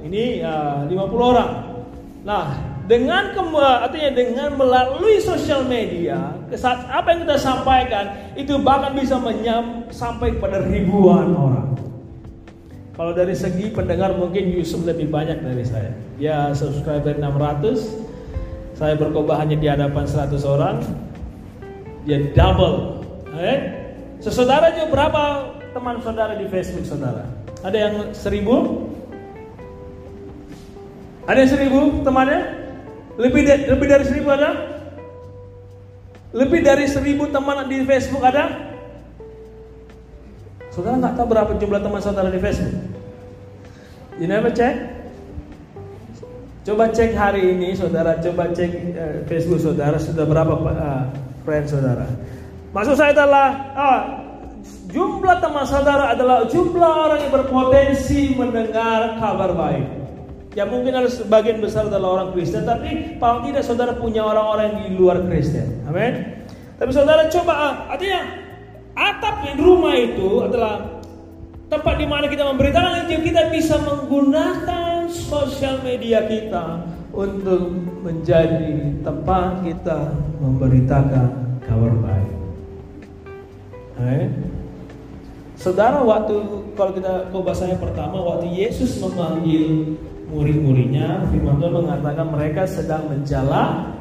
Ini 0.00 0.42
uh, 0.42 0.88
50 0.88 1.32
orang. 1.34 1.50
Nah, 2.22 2.44
dengan 2.90 3.30
artinya 3.58 4.10
dengan 4.10 4.50
melalui 4.58 5.22
sosial 5.22 5.62
media, 5.66 6.34
saat 6.58 6.86
apa 6.90 7.14
yang 7.14 7.22
kita 7.26 7.38
sampaikan 7.38 8.34
itu 8.34 8.58
bahkan 8.58 8.94
bisa 8.98 9.14
menyam 9.22 9.86
sampai 9.94 10.34
pada 10.38 10.62
ribuan 10.66 11.30
orang. 11.30 11.89
Kalau 13.00 13.16
dari 13.16 13.32
segi 13.32 13.72
pendengar 13.72 14.12
mungkin 14.12 14.52
Yusuf 14.52 14.84
lebih 14.84 15.08
banyak 15.08 15.40
dari 15.40 15.64
saya. 15.64 15.88
Ya 16.20 16.52
subscriber 16.52 17.16
600, 17.16 17.96
saya 18.76 18.92
berkhotbah 18.92 19.40
hanya 19.40 19.56
di 19.56 19.64
hadapan 19.72 20.04
100 20.04 20.36
orang. 20.44 20.84
Dia 22.04 22.28
double. 22.36 23.00
Eh? 23.40 23.58
Sesaudara 24.20 24.76
juga 24.76 24.92
berapa 24.92 25.22
teman 25.72 25.96
saudara 26.04 26.36
di 26.36 26.44
Facebook 26.52 26.84
saudara? 26.84 27.24
Ada 27.64 27.88
yang 27.88 27.94
seribu? 28.12 28.84
Ada 31.24 31.40
yang 31.40 31.50
seribu 31.56 32.04
temannya? 32.04 32.52
Lebih 33.16 33.42
dari, 33.48 33.62
lebih 33.64 33.86
dari 33.88 34.04
seribu 34.04 34.28
ada? 34.28 34.50
Lebih 36.36 36.60
dari 36.60 36.84
seribu 36.84 37.32
teman 37.32 37.64
di 37.64 37.80
Facebook 37.80 38.20
ada? 38.28 38.76
Saudara 40.68 41.00
nggak 41.00 41.16
tahu 41.16 41.26
berapa 41.32 41.52
jumlah 41.56 41.80
teman 41.80 42.00
saudara 42.04 42.28
di 42.28 42.36
Facebook? 42.36 42.89
You 44.20 44.28
never 44.28 44.52
check? 44.52 44.76
Coba 46.60 46.92
cek 46.92 47.16
hari 47.16 47.56
ini 47.56 47.72
saudara, 47.72 48.20
coba 48.20 48.52
cek 48.52 48.72
uh, 48.92 49.16
Facebook 49.24 49.64
saudara 49.64 49.96
sudah 49.96 50.28
berapa 50.28 50.60
uh, 50.60 51.08
friend 51.48 51.64
saudara. 51.64 52.04
Maksud 52.76 53.00
saya 53.00 53.16
adalah 53.16 53.48
uh, 53.72 54.00
jumlah 54.92 55.40
teman 55.40 55.64
saudara 55.64 56.12
adalah 56.12 56.44
jumlah 56.52 56.92
orang 57.08 57.24
yang 57.24 57.32
berpotensi 57.32 58.36
mendengar 58.36 59.16
kabar 59.16 59.56
baik. 59.56 59.88
Ya 60.52 60.68
mungkin 60.68 60.92
ada 61.00 61.08
sebagian 61.08 61.64
besar 61.64 61.88
adalah 61.88 62.20
orang 62.20 62.36
Kristen, 62.36 62.68
tapi 62.68 63.16
paling 63.16 63.48
tidak 63.48 63.64
saudara 63.64 63.96
punya 63.96 64.20
orang-orang 64.20 64.84
di 64.84 65.00
luar 65.00 65.24
Kristen. 65.24 65.80
Amin. 65.88 66.44
Tapi 66.76 66.92
saudara 66.92 67.24
coba, 67.32 67.52
uh, 67.56 67.74
artinya 67.96 68.20
Atap 69.00 69.48
di 69.48 69.56
rumah 69.56 69.96
itu 69.96 70.44
adalah 70.44 70.99
tempat 71.70 71.94
di 72.02 72.06
mana 72.10 72.26
kita 72.26 72.42
memberitakan 72.42 73.06
Injil, 73.06 73.22
kita 73.22 73.46
bisa 73.54 73.78
menggunakan 73.78 75.06
sosial 75.06 75.78
media 75.86 76.26
kita 76.26 76.82
untuk 77.14 77.70
menjadi 78.02 78.98
tempat 79.06 79.62
kita 79.62 80.10
memberitakan 80.42 81.30
kabar 81.62 81.94
baik. 82.02 82.34
Eh? 84.02 84.26
Saudara 85.54 86.02
waktu 86.02 86.34
kalau 86.74 86.90
kita 86.90 87.30
ke 87.30 87.38
bahasanya 87.38 87.78
pertama 87.78 88.18
waktu 88.18 88.50
Yesus 88.50 88.98
memanggil 88.98 89.94
murid-muridnya, 90.32 91.30
firman 91.30 91.60
Tuhan 91.62 91.84
mengatakan 91.86 92.26
mereka 92.32 92.62
sedang 92.66 93.06
menjala 93.06 93.94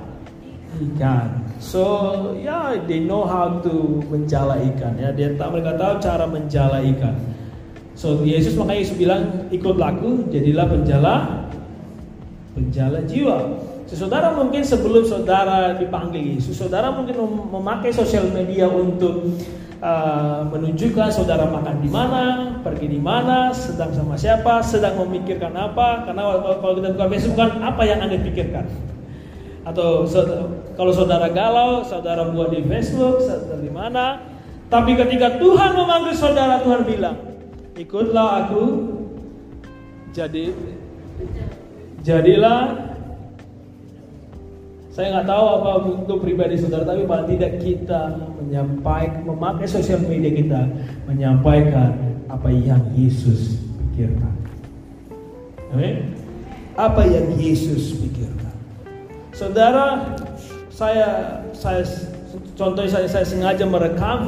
ikan. 0.79 1.43
So 1.59 1.83
ya 2.39 2.73
yeah, 2.73 2.87
they 2.87 3.03
know 3.03 3.27
how 3.27 3.59
to 3.59 3.99
menjala 4.07 4.57
ikan 4.73 4.95
ya. 4.95 5.11
Dia 5.11 5.35
tak 5.35 5.51
mereka 5.51 5.75
tahu 5.75 5.93
cara 5.99 6.25
menjala 6.25 6.79
ikan. 6.95 7.38
So 7.99 8.23
Yesus 8.23 8.55
makanya 8.55 8.79
Yesus 8.87 8.95
bilang 8.95 9.51
ikut 9.51 9.75
laku 9.75 10.31
jadilah 10.31 10.71
penjala 10.71 11.43
penjala 12.55 13.03
jiwa. 13.03 13.59
So, 13.89 14.05
saudara 14.05 14.31
mungkin 14.37 14.61
sebelum 14.61 15.01
saudara 15.01 15.73
dipanggil 15.75 16.37
Yesus, 16.37 16.61
saudara 16.61 16.93
mungkin 16.93 17.17
memakai 17.49 17.89
sosial 17.89 18.29
media 18.29 18.69
untuk 18.69 19.33
uh, 19.81 20.45
menunjukkan 20.45 21.09
saudara 21.09 21.49
makan 21.49 21.81
di 21.81 21.89
mana, 21.89 22.53
pergi 22.61 22.85
di 22.85 23.01
mana, 23.01 23.49
sedang 23.49 23.89
sama 23.89 24.13
siapa, 24.13 24.61
sedang 24.61 24.93
memikirkan 25.01 25.57
apa. 25.57 26.05
Karena 26.05 26.37
kalau 26.61 26.73
kita 26.77 26.93
buka 26.93 27.07
Facebook 27.17 27.37
kan 27.41 27.51
apa 27.65 27.81
yang 27.81 27.99
anda 28.05 28.21
pikirkan. 28.21 28.69
Atau 29.65 30.05
kalau 30.77 30.93
saudara 30.93 31.25
galau, 31.33 31.81
saudara 31.81 32.29
buat 32.29 32.53
di 32.53 32.61
Facebook, 32.61 33.25
saudara 33.25 33.57
di 33.57 33.73
mana. 33.73 34.05
Tapi 34.69 34.93
ketika 34.93 35.41
Tuhan 35.41 35.73
memanggil 35.73 36.13
saudara, 36.13 36.61
Tuhan 36.61 36.85
bilang, 36.85 37.28
ikutlah 37.79 38.29
aku, 38.43 38.63
jadi 40.11 40.51
jadilah 42.03 42.91
saya 44.91 45.15
nggak 45.15 45.27
tahu 45.31 45.45
apa 45.47 45.71
untuk 45.95 46.17
pribadi 46.19 46.59
saudara, 46.59 46.83
tapi 46.83 47.07
paling 47.07 47.27
tidak 47.31 47.63
kita 47.63 48.19
menyampaikan, 48.35 49.23
memakai 49.23 49.63
sosial 49.63 50.03
media 50.03 50.27
kita 50.27 50.61
menyampaikan 51.07 51.95
apa 52.27 52.51
yang 52.51 52.83
Yesus 52.91 53.63
pikirkan. 53.95 54.35
Amin. 55.71 56.19
Apa 56.75 57.07
yang 57.07 57.31
Yesus 57.39 57.95
pikirkan. 57.95 58.55
Saudara, 59.31 60.19
saya 60.67 61.39
saya 61.55 61.87
contohnya 62.59 62.91
saya, 62.91 63.07
saya 63.07 63.23
sengaja 63.23 63.63
merekam 63.63 64.27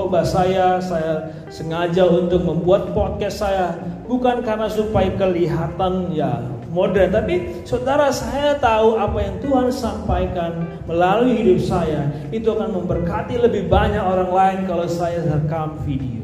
khotbah 0.00 0.24
saya, 0.24 0.80
saya 0.80 1.28
sengaja 1.52 2.08
untuk 2.08 2.40
membuat 2.40 2.96
podcast 2.96 3.44
saya 3.44 3.76
bukan 4.08 4.40
karena 4.40 4.64
supaya 4.72 5.12
kelihatan 5.20 6.08
ya 6.16 6.40
modern, 6.70 7.10
tapi 7.10 7.66
saudara 7.66 8.08
saya 8.14 8.56
tahu 8.56 8.96
apa 8.96 9.18
yang 9.20 9.36
Tuhan 9.42 9.68
sampaikan 9.74 10.80
melalui 10.86 11.36
hidup 11.36 11.60
saya 11.60 12.08
itu 12.30 12.46
akan 12.46 12.80
memberkati 12.80 13.36
lebih 13.36 13.66
banyak 13.66 14.00
orang 14.00 14.30
lain 14.30 14.58
kalau 14.70 14.86
saya 14.86 15.20
rekam 15.26 15.76
video. 15.82 16.22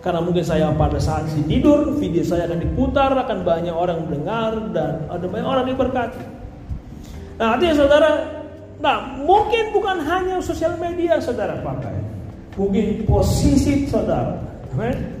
Karena 0.00 0.24
mungkin 0.24 0.40
saya 0.40 0.72
pada 0.72 0.96
saat 0.96 1.28
si 1.28 1.44
tidur, 1.44 1.92
video 2.00 2.24
saya 2.24 2.48
akan 2.48 2.60
diputar, 2.64 3.12
akan 3.12 3.44
banyak 3.44 3.72
orang 3.72 4.08
mendengar 4.08 4.56
dan 4.72 5.04
ada 5.12 5.26
banyak 5.28 5.48
orang 5.48 5.66
diberkati. 5.68 6.22
Nah, 7.36 7.56
artinya 7.56 7.74
saudara, 7.76 8.10
nah 8.80 9.20
mungkin 9.20 9.76
bukan 9.76 10.00
hanya 10.00 10.40
sosial 10.40 10.76
media 10.80 11.20
saudara 11.20 11.60
pakai, 11.60 11.99
mungkin 12.54 13.06
posisi 13.06 13.86
saudara. 13.86 14.40
Amen. 14.74 15.20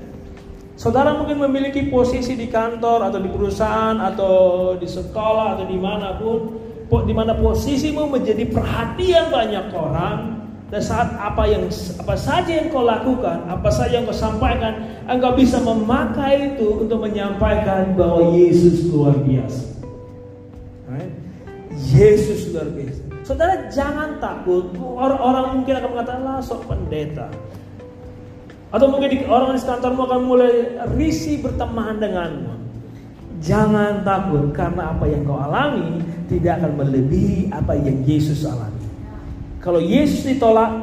Saudara 0.80 1.12
mungkin 1.12 1.44
memiliki 1.44 1.92
posisi 1.92 2.32
di 2.32 2.48
kantor 2.48 3.12
atau 3.12 3.20
di 3.20 3.28
perusahaan 3.28 4.00
atau 4.00 4.34
di 4.80 4.88
sekolah 4.88 5.60
atau 5.60 5.68
di 5.68 5.76
mana 5.76 6.16
pun, 6.16 6.56
di 7.04 7.12
mana 7.12 7.36
posisimu 7.36 8.08
menjadi 8.08 8.48
perhatian 8.48 9.28
banyak 9.28 9.66
orang 9.76 10.40
dan 10.72 10.80
saat 10.80 11.12
apa 11.18 11.50
yang 11.50 11.68
apa 12.00 12.14
saja 12.16 12.64
yang 12.64 12.72
kau 12.72 12.86
lakukan, 12.86 13.44
apa 13.50 13.68
saja 13.68 14.00
yang 14.00 14.08
kau 14.08 14.16
sampaikan, 14.16 14.86
engkau 15.04 15.36
bisa 15.36 15.60
memakai 15.60 16.56
itu 16.56 16.86
untuk 16.86 17.02
menyampaikan 17.02 17.92
bahwa 17.98 18.32
Yesus 18.32 18.88
luar 18.88 19.18
biasa. 19.20 19.70
Yesus 21.90 22.54
luar 22.54 22.70
biasa. 22.70 23.09
Saudara 23.30 23.70
jangan 23.70 24.18
takut. 24.18 24.74
Orang-orang 24.74 25.62
mungkin 25.62 25.78
akan 25.78 25.90
mengatakan 25.94 26.22
lah 26.26 26.42
sok 26.42 26.66
pendeta. 26.66 27.30
Atau 28.74 28.90
mungkin 28.90 29.22
orang 29.30 29.54
di 29.54 29.62
kantormu 29.62 30.02
akan 30.02 30.20
mulai 30.26 30.82
risih 30.98 31.38
berteman 31.38 32.02
denganmu. 32.02 32.58
Jangan 33.38 34.02
takut 34.02 34.50
karena 34.50 34.90
apa 34.90 35.06
yang 35.06 35.22
kau 35.22 35.38
alami 35.38 36.02
tidak 36.26 36.58
akan 36.58 36.82
melebihi 36.82 37.54
apa 37.54 37.78
yang 37.78 38.02
Yesus 38.02 38.42
alami. 38.42 38.82
Kalau 39.62 39.78
Yesus 39.78 40.26
ditolak, 40.26 40.74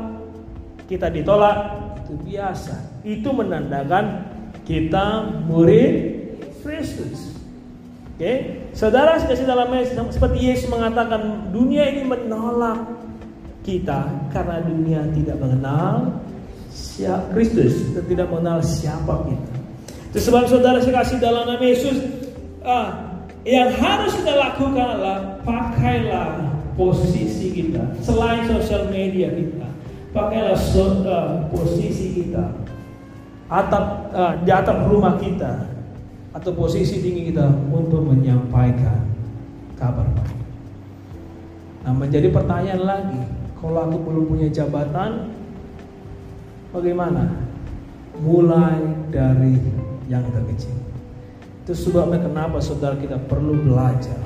kita 0.87 1.11
ditolak 1.11 1.57
itu 1.99 2.15
biasa. 2.31 3.03
Itu 3.03 3.35
menandakan 3.35 4.23
kita 4.63 5.35
murid 5.51 5.91
Kristus. 6.63 7.36
Oke, 8.17 8.25
okay? 8.25 8.37
saudara 8.73 9.21
sekali 9.21 9.45
dalam 9.45 9.69
seperti 10.09 10.49
Yesus 10.49 10.65
mengatakan 10.73 11.53
dunia 11.53 11.85
ini 11.85 12.01
menolak 12.01 12.81
kita 13.61 14.09
karena 14.33 14.57
dunia 14.65 15.05
tidak 15.13 15.37
mengenal 15.37 16.17
siapa 16.73 17.29
Kristus 17.37 17.77
dan 17.93 18.09
tidak 18.09 18.33
mengenal 18.33 18.65
siapa 18.65 19.21
kita. 19.21 19.53
Itu 20.09 20.33
sebab 20.33 20.49
saudara 20.49 20.81
saya 20.81 21.05
kasih 21.05 21.21
dalam 21.21 21.45
nama 21.45 21.61
Yesus, 21.61 21.93
ah, 22.65 23.21
yang 23.45 23.69
harus 23.77 24.17
kita 24.17 24.33
lakukan 24.33 24.97
adalah 24.97 25.37
pakailah 25.45 26.57
posisi 26.73 27.53
kita 27.53 28.01
selain 28.01 28.49
sosial 28.49 28.89
media 28.89 29.29
kita, 29.29 29.69
pakailah 30.09 30.57
so, 30.57 31.05
uh, 31.05 31.45
posisi 31.53 32.17
kita 32.17 32.49
atap 33.45 34.09
uh, 34.09 34.33
di 34.41 34.49
atap 34.49 34.89
rumah 34.89 35.21
kita 35.21 35.76
atau 36.31 36.51
posisi 36.55 36.99
tinggi 36.99 37.31
kita 37.31 37.47
untuk 37.71 38.03
menyampaikan 38.07 39.03
kabar 39.79 40.07
baik. 40.11 40.39
Nah 41.87 41.93
menjadi 41.95 42.27
pertanyaan 42.31 42.83
lagi, 42.83 43.21
kalau 43.57 43.87
aku 43.87 43.97
belum 44.03 44.23
punya 44.27 44.47
jabatan, 44.51 45.37
Bagaimana? 46.77 47.31
Mulai 48.19 49.07
dari 49.09 49.55
yang 50.11 50.25
terkecil. 50.29 50.77
Itu 51.63 51.73
sebabnya 51.73 52.21
kenapa 52.21 52.59
saudara 52.59 52.97
kita 52.99 53.15
perlu 53.25 53.55
belajar. 53.65 54.19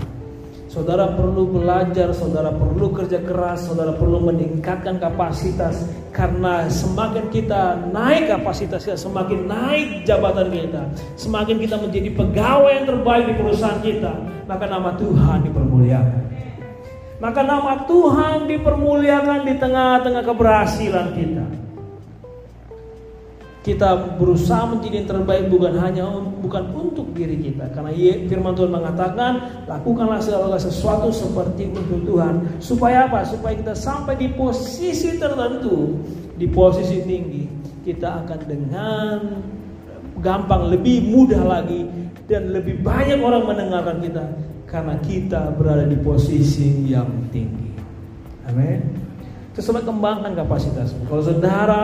Saudara 0.71 1.03
perlu 1.19 1.51
belajar, 1.51 2.15
saudara 2.15 2.47
perlu 2.47 2.95
kerja 2.95 3.19
keras, 3.19 3.67
saudara 3.67 3.91
perlu 3.91 4.23
meningkatkan 4.23 5.03
kapasitas 5.03 5.83
karena 6.15 6.71
semakin 6.71 7.27
kita 7.27 7.91
naik 7.91 8.31
kapasitasnya, 8.31 8.95
semakin 8.95 9.51
naik 9.51 10.07
jabatan 10.07 10.47
kita, 10.47 10.87
semakin 11.19 11.59
kita 11.59 11.75
menjadi 11.75 12.15
pegawai 12.15 12.71
yang 12.71 12.87
terbaik 12.87 13.23
di 13.27 13.35
perusahaan 13.35 13.83
kita, 13.83 14.15
maka 14.47 14.63
nama 14.71 14.95
Tuhan 14.95 15.43
dipermuliakan. 15.51 16.23
Maka 17.19 17.41
nama 17.43 17.83
Tuhan 17.83 18.47
dipermuliakan 18.47 19.39
di 19.43 19.53
tengah-tengah 19.59 20.23
keberhasilan 20.23 21.07
kita 21.19 21.45
kita 23.61 24.17
berusaha 24.17 24.65
menjadi 24.65 25.05
yang 25.05 25.09
terbaik 25.09 25.45
bukan 25.53 25.77
hanya 25.77 26.09
bukan 26.41 26.73
untuk 26.73 27.13
diri 27.13 27.37
kita. 27.37 27.69
Karena 27.69 27.93
firman 28.25 28.57
Tuhan 28.57 28.73
mengatakan 28.73 29.31
lakukanlah 29.69 30.17
segala 30.17 30.57
sesuatu 30.57 31.13
seperti 31.13 31.69
untuk 31.69 32.01
Tuhan. 32.09 32.57
Supaya 32.57 33.05
apa? 33.05 33.21
Supaya 33.21 33.53
kita 33.53 33.77
sampai 33.77 34.17
di 34.17 34.33
posisi 34.33 35.13
tertentu 35.21 36.01
di 36.41 36.49
posisi 36.49 37.05
tinggi 37.05 37.45
kita 37.85 38.25
akan 38.25 38.39
dengan 38.49 39.17
gampang 40.21 40.73
lebih 40.73 41.05
mudah 41.13 41.41
lagi 41.45 41.85
dan 42.25 42.53
lebih 42.53 42.81
banyak 42.81 43.21
orang 43.21 43.45
mendengarkan 43.45 43.97
kita 44.01 44.25
karena 44.69 44.95
kita 45.05 45.53
berada 45.53 45.85
di 45.85 45.97
posisi 46.01 46.89
yang 46.89 47.29
tinggi. 47.29 47.77
Amin. 48.49 48.81
Terus 49.53 49.67
kembangkan 49.69 50.33
kapasitasmu. 50.33 51.05
Kalau 51.11 51.23
saudara 51.25 51.81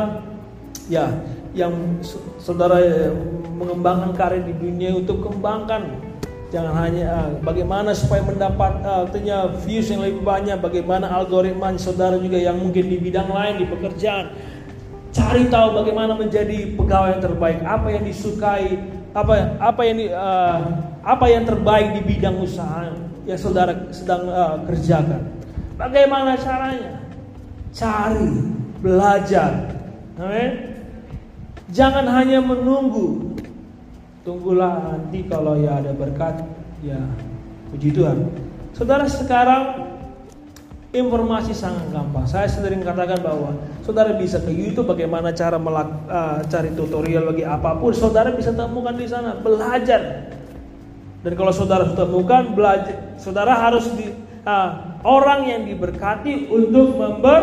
ya 0.88 1.12
yang 1.56 2.02
saudara 2.40 2.80
eh, 2.82 3.12
mengembangkan 3.58 4.14
karir 4.14 4.44
di 4.46 4.54
dunia 4.56 4.96
untuk 4.98 5.26
kembangkan. 5.26 6.08
Jangan 6.48 6.74
hanya 6.80 7.06
uh, 7.12 7.30
bagaimana 7.44 7.92
supaya 7.92 8.24
mendapat 8.24 8.80
uh, 8.80 9.04
artinya 9.04 9.52
views 9.68 9.92
yang 9.92 10.00
lebih 10.00 10.24
banyak 10.24 10.56
bagaimana 10.64 11.12
algoritma 11.12 11.76
saudara 11.76 12.16
juga 12.16 12.40
yang 12.40 12.56
mungkin 12.56 12.88
di 12.88 12.96
bidang 13.04 13.28
lain 13.28 13.60
di 13.60 13.66
pekerjaan. 13.68 14.32
Cari 15.12 15.52
tahu 15.52 15.76
bagaimana 15.76 16.16
menjadi 16.16 16.72
pegawai 16.80 17.20
yang 17.20 17.24
terbaik. 17.28 17.60
Apa 17.68 17.88
yang 17.92 18.04
disukai 18.08 18.80
apa 19.12 19.60
apa 19.60 19.82
yang 19.84 19.98
uh, 20.16 20.60
apa 21.04 21.26
yang 21.28 21.44
terbaik 21.44 22.00
di 22.00 22.16
bidang 22.16 22.40
usaha 22.40 22.96
yang 23.28 23.36
saudara 23.36 23.92
sedang 23.92 24.32
kerjakan. 24.72 25.28
Bagaimana 25.76 26.40
caranya? 26.40 27.04
Cari 27.76 28.56
belajar. 28.80 29.68
Amin 30.16 30.77
Jangan 31.68 32.08
hanya 32.08 32.40
menunggu. 32.40 33.36
Tunggulah 34.24 34.92
nanti 34.96 35.24
kalau 35.28 35.56
ya 35.60 35.80
ada 35.80 35.92
berkat, 35.96 36.44
ya 36.84 37.00
puji 37.72 37.96
Tuhan. 37.96 38.28
Saudara 38.76 39.08
sekarang 39.08 39.88
informasi 40.96 41.52
sangat 41.52 41.92
gampang. 41.92 42.24
Saya 42.28 42.48
sering 42.48 42.84
katakan 42.84 43.20
bahwa 43.20 43.56
saudara 43.84 44.16
bisa 44.16 44.40
ke 44.40 44.52
YouTube 44.52 44.88
bagaimana 44.88 45.36
cara 45.36 45.60
melak, 45.60 45.88
uh, 46.08 46.40
cari 46.48 46.72
tutorial 46.72 47.32
bagi 47.32 47.44
apa 47.44 47.76
pun. 47.76 47.92
Saudara 47.92 48.32
bisa 48.32 48.56
temukan 48.56 48.96
di 48.96 49.08
sana, 49.08 49.36
belajar. 49.40 50.32
Dan 51.24 51.34
kalau 51.36 51.52
saudara 51.52 51.92
temukan, 51.92 52.56
belajar. 52.56 53.20
Saudara 53.20 53.56
harus 53.60 53.92
di, 53.96 54.12
uh, 54.48 54.70
orang 55.04 55.52
yang 55.52 55.62
diberkati 55.68 56.48
untuk 56.48 56.96
member 56.96 57.42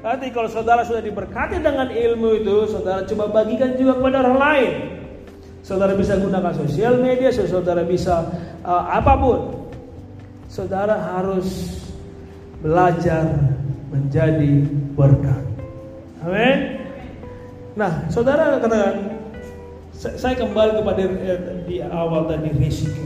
Nanti 0.00 0.32
kalau 0.32 0.48
saudara 0.48 0.80
sudah 0.80 1.04
diberkati 1.04 1.60
dengan 1.60 1.92
ilmu 1.92 2.40
itu, 2.40 2.56
saudara 2.72 3.04
coba 3.04 3.44
bagikan 3.44 3.76
juga 3.76 4.00
kepada 4.00 4.16
orang 4.24 4.38
lain. 4.40 4.70
Saudara 5.60 5.92
bisa 5.92 6.16
gunakan 6.16 6.56
sosial 6.56 6.96
media, 6.96 7.28
saudara 7.28 7.84
bisa 7.84 8.24
uh, 8.64 8.84
apa 8.88 9.12
pun. 9.20 9.38
Saudara 10.48 10.96
harus 10.96 11.76
belajar 12.64 13.28
menjadi 13.92 14.64
berkat. 14.96 15.44
Amin. 16.24 16.80
Nah, 17.76 18.08
saudara 18.08 18.56
katakan, 18.56 19.20
saya 19.94 20.32
kembali 20.32 20.80
kepada 20.80 21.00
eh, 21.06 21.40
di 21.68 21.76
awal 21.84 22.24
tadi 22.24 22.50
risiko. 22.56 23.04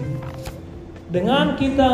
Dengan 1.11 1.59
kita 1.59 1.91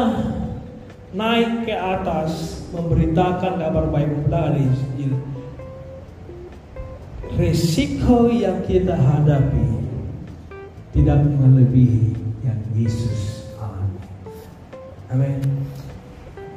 naik 1.10 1.66
ke 1.66 1.74
atas 1.74 2.62
memberitakan 2.70 3.58
kabar 3.58 3.86
baik 3.90 4.30
dari 4.30 4.62
Injil, 4.62 5.18
risiko 7.34 8.30
yang 8.30 8.62
kita 8.62 8.94
hadapi 8.94 9.82
tidak 10.94 11.22
melebihi 11.26 12.14
yang 12.46 12.60
Yesus 12.74 13.50
alami. 13.58 14.02
Amin. 15.10 15.38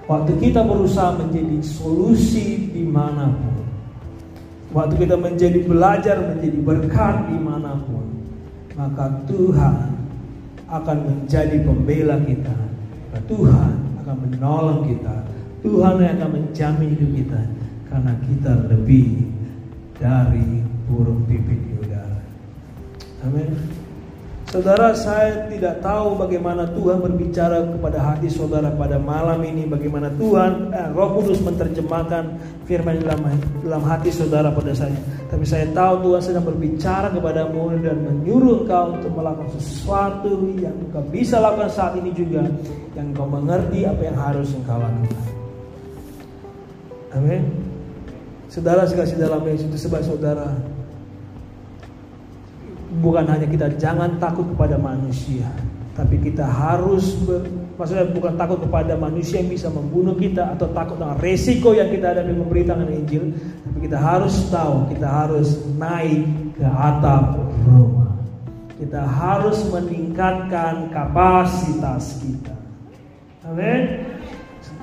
Waktu 0.06 0.36
kita 0.38 0.62
berusaha 0.68 1.16
menjadi 1.16 1.64
solusi 1.64 2.70
di 2.70 2.84
mana 2.84 3.32
pun, 3.34 3.54
Waktu 4.74 5.06
kita 5.06 5.14
menjadi 5.22 5.62
belajar, 5.70 6.18
menjadi 6.18 6.58
berkat 6.66 7.30
di 7.30 7.38
mana 7.38 7.78
pun, 7.78 8.10
maka 8.74 9.22
Tuhan 9.30 9.94
akan 10.66 10.98
menjadi 11.06 11.62
pembela 11.62 12.18
kita. 12.26 12.58
Tuhan 13.30 13.83
akan 14.04 14.18
menolong 14.28 14.86
kita. 14.92 15.16
Tuhan 15.64 15.96
yang 16.04 16.20
akan 16.20 16.30
menjamin 16.36 16.92
hidup 16.94 17.12
kita. 17.16 17.42
Karena 17.88 18.14
kita 18.28 18.52
lebih 18.68 19.32
dari 19.96 20.62
burung 20.86 21.24
pipit 21.24 21.60
di 21.64 21.74
udara. 21.80 22.20
Amin. 23.24 23.83
Saudara, 24.54 24.94
saya 24.94 25.50
tidak 25.50 25.82
tahu 25.82 26.14
bagaimana 26.14 26.70
Tuhan 26.78 27.02
berbicara 27.02 27.74
kepada 27.74 27.98
hati 27.98 28.30
saudara 28.30 28.70
pada 28.70 29.02
malam 29.02 29.42
ini, 29.42 29.66
bagaimana 29.66 30.14
Tuhan 30.14 30.70
eh, 30.70 30.94
Roh 30.94 31.18
Kudus 31.18 31.42
menerjemahkan 31.42 32.38
firman 32.70 33.02
dalam 33.02 33.34
dalam 33.66 33.82
hati 33.82 34.14
saudara 34.14 34.54
pada 34.54 34.78
saya. 34.78 34.94
Tapi 35.34 35.42
saya 35.42 35.66
tahu 35.74 36.06
Tuhan 36.06 36.22
sedang 36.22 36.46
berbicara 36.46 37.10
kepadamu 37.10 37.82
dan 37.82 37.98
menyuruh 38.06 38.62
engkau 38.62 38.94
untuk 38.94 39.12
melakukan 39.18 39.50
sesuatu 39.58 40.46
yang 40.62 40.78
engkau 40.86 41.02
bisa 41.10 41.42
lakukan 41.42 41.74
saat 41.74 41.98
ini 41.98 42.14
juga, 42.14 42.46
yang 42.94 43.10
engkau 43.10 43.26
mengerti 43.26 43.90
apa 43.90 44.02
yang 44.06 44.18
harus 44.22 44.54
engkau 44.54 44.78
lakukan. 44.78 45.18
Amin. 47.18 47.42
Saudara 48.54 48.86
sekasih 48.86 49.18
dalam 49.18 49.42
Yesus 49.50 49.66
itu 49.66 49.90
sebab 49.90 50.06
saudara 50.06 50.54
bukan 53.02 53.26
hanya 53.26 53.48
kita 53.48 53.74
jangan 53.80 54.20
takut 54.22 54.46
kepada 54.54 54.78
manusia, 54.78 55.48
tapi 55.98 56.20
kita 56.22 56.46
harus 56.46 57.18
ber, 57.26 57.46
maksudnya 57.78 58.10
bukan 58.14 58.34
takut 58.38 58.60
kepada 58.62 58.94
manusia 58.98 59.42
yang 59.42 59.50
bisa 59.50 59.70
membunuh 59.72 60.14
kita 60.14 60.54
atau 60.54 60.70
takut 60.74 60.98
dengan 60.98 61.18
resiko 61.22 61.74
yang 61.74 61.90
kita 61.90 62.14
hadapi 62.14 62.34
memberitakan 62.34 62.90
Injil, 62.92 63.34
tapi 63.66 63.78
kita 63.86 63.98
harus 63.98 64.36
tahu 64.54 64.90
kita 64.94 65.08
harus 65.08 65.62
naik 65.78 66.26
ke 66.58 66.66
atap 66.66 67.40
rumah. 67.66 68.14
Kita 68.74 69.06
harus 69.06 69.64
meningkatkan 69.72 70.92
kapasitas 70.92 72.20
kita. 72.20 72.58
Amin. 73.48 74.12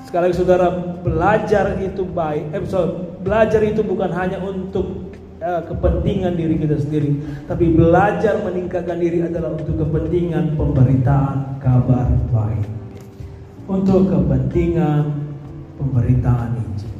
Sekali 0.07 0.31
lagi 0.31 0.41
saudara 0.41 0.67
belajar 0.99 1.77
itu 1.79 2.03
baik. 2.03 2.51
Eh, 2.51 2.65
sorry, 2.67 2.97
belajar 3.21 3.61
itu 3.61 3.85
bukan 3.85 4.09
hanya 4.11 4.41
untuk 4.41 5.10
uh, 5.41 5.61
kepentingan 5.65 6.37
diri 6.37 6.55
kita 6.61 6.77
sendiri, 6.77 7.17
tapi 7.49 7.73
belajar 7.73 8.39
meningkatkan 8.45 8.97
diri 9.01 9.25
adalah 9.25 9.57
untuk 9.57 9.75
kepentingan 9.81 10.55
pemberitaan 10.55 11.57
kabar 11.59 12.07
baik, 12.29 12.69
untuk 13.65 14.07
kepentingan 14.07 15.09
pemberitaan 15.81 16.61
Injil. 16.61 16.93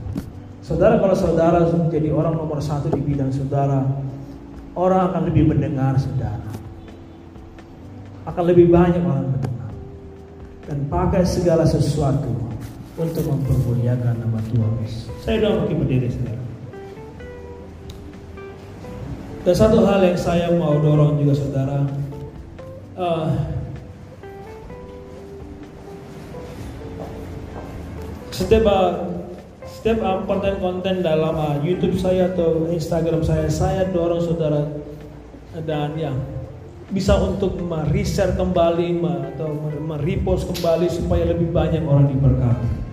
Saudara, 0.65 0.97
kalau 0.97 1.15
saudara 1.15 1.59
menjadi 1.69 2.09
orang 2.09 2.35
nomor 2.37 2.57
satu 2.59 2.89
di 2.89 3.01
bidang 3.01 3.29
saudara, 3.29 3.85
orang 4.73 5.13
akan 5.13 5.21
lebih 5.29 5.53
mendengar 5.53 5.97
saudara, 6.01 6.49
akan 8.25 8.43
lebih 8.49 8.73
banyak 8.73 9.01
orang 9.05 9.29
mendengar, 9.29 9.71
dan 10.65 10.77
pakai 10.89 11.23
segala 11.27 11.65
sesuatu 11.67 12.33
untuk 12.97 13.23
mempermuliakan 13.25 14.13
nama 14.19 14.39
Tuhan 14.51 14.73
Yesus. 14.83 15.09
Saya 15.25 15.41
doa 15.41 15.65
makin 15.65 15.77
berdiri 15.81 16.09
saudara. 16.11 16.40
Dan 19.41 19.55
satu 19.57 19.81
hal 19.89 20.05
yang 20.05 20.19
saya 20.21 20.53
mau 20.53 20.77
dorong 20.77 21.17
juga 21.17 21.33
saudara, 21.33 21.81
uh, 22.93 23.33
setiap 28.29 28.63
uh, 28.69 28.91
setiap 29.65 29.97
konten-konten 30.29 31.01
dalam 31.01 31.33
uh, 31.33 31.57
YouTube 31.65 31.97
saya 31.97 32.29
atau 32.29 32.69
Instagram 32.69 33.25
saya, 33.25 33.49
saya 33.49 33.89
dorong 33.89 34.21
saudara 34.21 34.69
dan 35.65 35.97
ya 35.97 36.13
bisa 36.93 37.17
untuk 37.17 37.57
mereset 37.65 38.37
kembali 38.37 39.01
atau 39.01 39.49
merepost 39.89 40.53
kembali 40.53 40.85
supaya 40.85 41.25
lebih 41.25 41.49
banyak 41.49 41.81
orang 41.81 42.13
diberkati. 42.13 42.90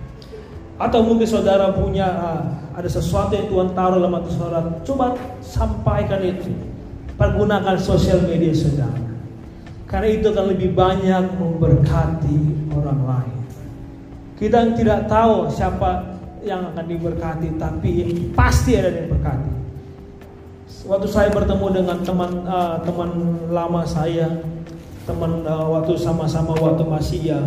Atau 0.79 1.03
mungkin 1.03 1.27
saudara 1.27 1.75
punya 1.75 2.07
uh, 2.07 2.41
ada 2.71 2.87
sesuatu 2.87 3.35
yang 3.35 3.51
Tuhan 3.51 3.69
taruh 3.75 3.99
dalam 3.99 4.15
hati 4.15 4.31
saudara, 4.31 4.71
coba 4.87 5.11
sampaikan 5.43 6.23
itu. 6.23 6.55
Pergunakan 7.19 7.75
sosial 7.75 8.23
media 8.23 8.55
saudara. 8.55 8.95
Karena 9.83 10.07
itu 10.07 10.31
akan 10.31 10.55
lebih 10.55 10.71
banyak 10.71 11.35
memberkati 11.35 12.39
orang 12.71 12.99
lain. 13.03 13.37
Kita 14.39 14.71
tidak 14.71 15.11
tahu 15.11 15.51
siapa 15.51 16.15
yang 16.47 16.71
akan 16.71 16.85
diberkati, 16.87 17.59
tapi 17.59 17.91
pasti 18.31 18.79
ada 18.79 18.87
yang 18.87 19.11
berkati. 19.11 19.51
Waktu 20.87 21.07
saya 21.11 21.27
bertemu 21.35 21.67
dengan 21.75 21.97
teman 22.07 22.31
uh, 22.47 22.79
teman 22.87 23.11
lama 23.51 23.83
saya, 23.83 24.31
teman 25.03 25.43
uh, 25.43 25.67
waktu 25.75 25.99
sama-sama 25.99 26.55
waktu 26.55 26.87
masih 26.87 27.19
ya 27.35 27.41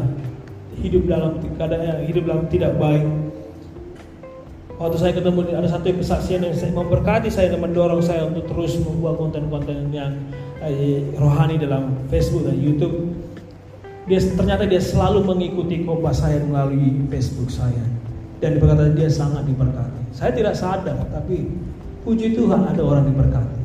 hidup 0.83 1.07
dalam 1.07 1.38
keadaan 1.57 2.03
hidup 2.05 2.27
dalam 2.27 2.45
tidak 2.51 2.75
baik. 2.77 3.07
Waktu 4.83 4.99
saya 4.99 5.12
ketemu 5.14 5.47
ada 5.55 5.68
satu 5.71 5.95
kesaksian 5.95 6.42
yang 6.42 6.57
saya 6.59 6.75
memberkati 6.75 7.31
saya 7.31 7.55
dan 7.55 7.62
mendorong 7.62 8.03
saya 8.03 8.27
untuk 8.27 8.51
terus 8.51 8.83
membuat 8.83 9.14
konten-konten 9.14 9.95
yang 9.95 10.11
eh, 10.59 11.07
rohani 11.14 11.55
dalam 11.55 11.95
Facebook 12.11 12.51
dan 12.51 12.59
YouTube. 12.59 13.14
Dia 14.11 14.18
ternyata 14.18 14.66
dia 14.66 14.83
selalu 14.83 15.23
mengikuti 15.23 15.87
khotbah 15.87 16.11
saya 16.11 16.42
melalui 16.42 17.07
Facebook 17.07 17.47
saya 17.47 17.87
dan 18.42 18.59
berkata 18.59 18.90
dia 18.90 19.07
sangat 19.07 19.47
diberkati. 19.47 20.03
Saya 20.11 20.35
tidak 20.35 20.59
sadar 20.59 20.99
tapi 21.14 21.47
puji 22.03 22.35
Tuhan 22.35 22.66
ada 22.66 22.83
orang 22.83 23.07
diberkati. 23.07 23.62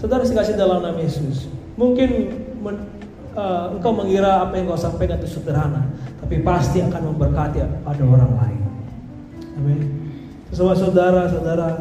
Saudara 0.00 0.24
kasih 0.24 0.56
dalam 0.56 0.80
nama 0.80 0.96
Yesus. 0.96 1.44
Mungkin 1.76 2.32
uh, 3.34 3.74
engkau 3.74 3.92
mengira 3.94 4.42
apa 4.46 4.58
yang 4.58 4.70
kau 4.70 4.78
sampaikan 4.78 5.18
itu 5.20 5.38
sederhana, 5.38 5.86
tapi 6.22 6.40
pasti 6.40 6.80
akan 6.80 7.14
memberkati 7.14 7.62
pada 7.82 8.02
orang 8.02 8.32
lain. 8.38 8.60
Amin. 9.58 9.80
Saudara-saudara, 10.54 11.74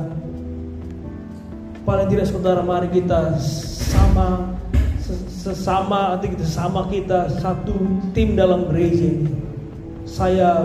paling 1.86 2.08
tidak 2.10 2.26
saudara 2.26 2.62
mari 2.66 2.90
kita 2.90 3.38
sama 3.38 4.54
sesama 5.44 6.16
arti 6.16 6.32
kita 6.32 6.48
sama 6.48 6.88
kita 6.88 7.28
satu 7.38 7.76
tim 8.16 8.34
dalam 8.34 8.72
gereja 8.72 9.04
ini. 9.04 9.36
Saya 10.08 10.64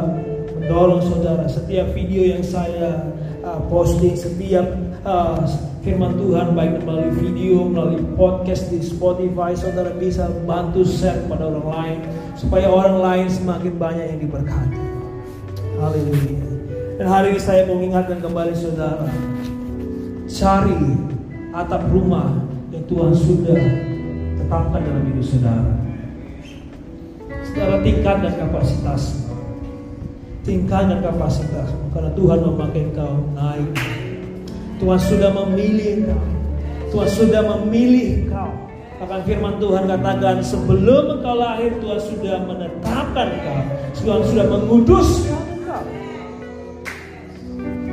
mendorong 0.57 1.03
saudara 1.05 1.45
setiap 1.51 1.91
video 1.93 2.23
yang 2.39 2.45
saya 2.47 3.13
uh, 3.43 3.61
posting 3.67 4.15
setiap 4.15 4.65
uh, 5.03 5.43
firman 5.83 6.19
Tuhan 6.19 6.59
baik 6.59 6.83
melalui 6.83 7.13
video, 7.23 7.67
melalui 7.67 8.03
podcast 8.19 8.71
di 8.71 8.83
Spotify, 8.83 9.55
saudara 9.55 9.95
bisa 9.95 10.27
bantu 10.43 10.83
share 10.83 11.23
kepada 11.27 11.47
orang 11.51 11.67
lain 11.67 11.99
supaya 12.35 12.67
orang 12.67 12.99
lain 12.99 13.27
semakin 13.31 13.73
banyak 13.79 14.07
yang 14.17 14.21
diberkati. 14.23 14.81
Haleluya. 15.79 16.47
Dan 16.99 17.07
hari 17.07 17.27
ini 17.39 17.41
saya 17.41 17.63
mengingatkan 17.71 18.19
kembali 18.19 18.55
saudara, 18.59 19.07
cari 20.27 20.83
atap 21.55 21.83
rumah 21.95 22.43
yang 22.75 22.83
Tuhan 22.91 23.15
sudah 23.15 23.61
tetapkan 24.43 24.81
dalam 24.83 25.03
hidup 25.07 25.23
saudara. 25.23 25.73
Saudara 27.47 27.77
tingkatkan 27.87 28.35
kapasitas, 28.35 29.03
tingkatkan 30.43 30.99
kapasitas, 31.07 31.71
karena 31.95 32.11
Tuhan 32.19 32.39
memakai 32.43 32.91
kau 32.93 33.15
naik 33.39 33.98
Tuhan 34.79 35.01
sudah 35.03 35.31
memilih 35.35 36.07
engkau. 36.07 36.23
Tuhan 36.95 37.09
sudah 37.11 37.43
memilih 37.43 38.09
engkau. 38.25 38.51
Akan 38.99 39.21
firman 39.23 39.55
Tuhan 39.63 39.87
katakan 39.87 40.37
sebelum 40.43 41.19
engkau 41.19 41.35
lahir 41.39 41.71
Tuhan 41.79 42.01
sudah 42.03 42.37
menetapkan 42.47 43.27
engkau. 43.31 43.59
Tuhan 43.99 44.23
sudah 44.27 44.47
menguduskan 44.47 45.43
engkau. 45.59 45.83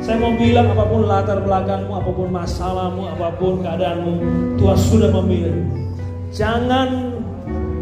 Saya 0.05 0.17
mau 0.21 0.37
bilang 0.37 0.69
apa 0.69 0.85
pun 0.85 1.01
latar 1.09 1.41
belakangmu, 1.41 1.93
apa 1.97 2.11
pun 2.13 2.29
masalahmu, 2.29 3.09
apa 3.09 3.33
pun 3.41 3.65
keadaanmu, 3.65 4.13
Tuhan 4.61 4.77
sudah 4.77 5.09
memilih. 5.09 5.65
Jangan 6.29 7.17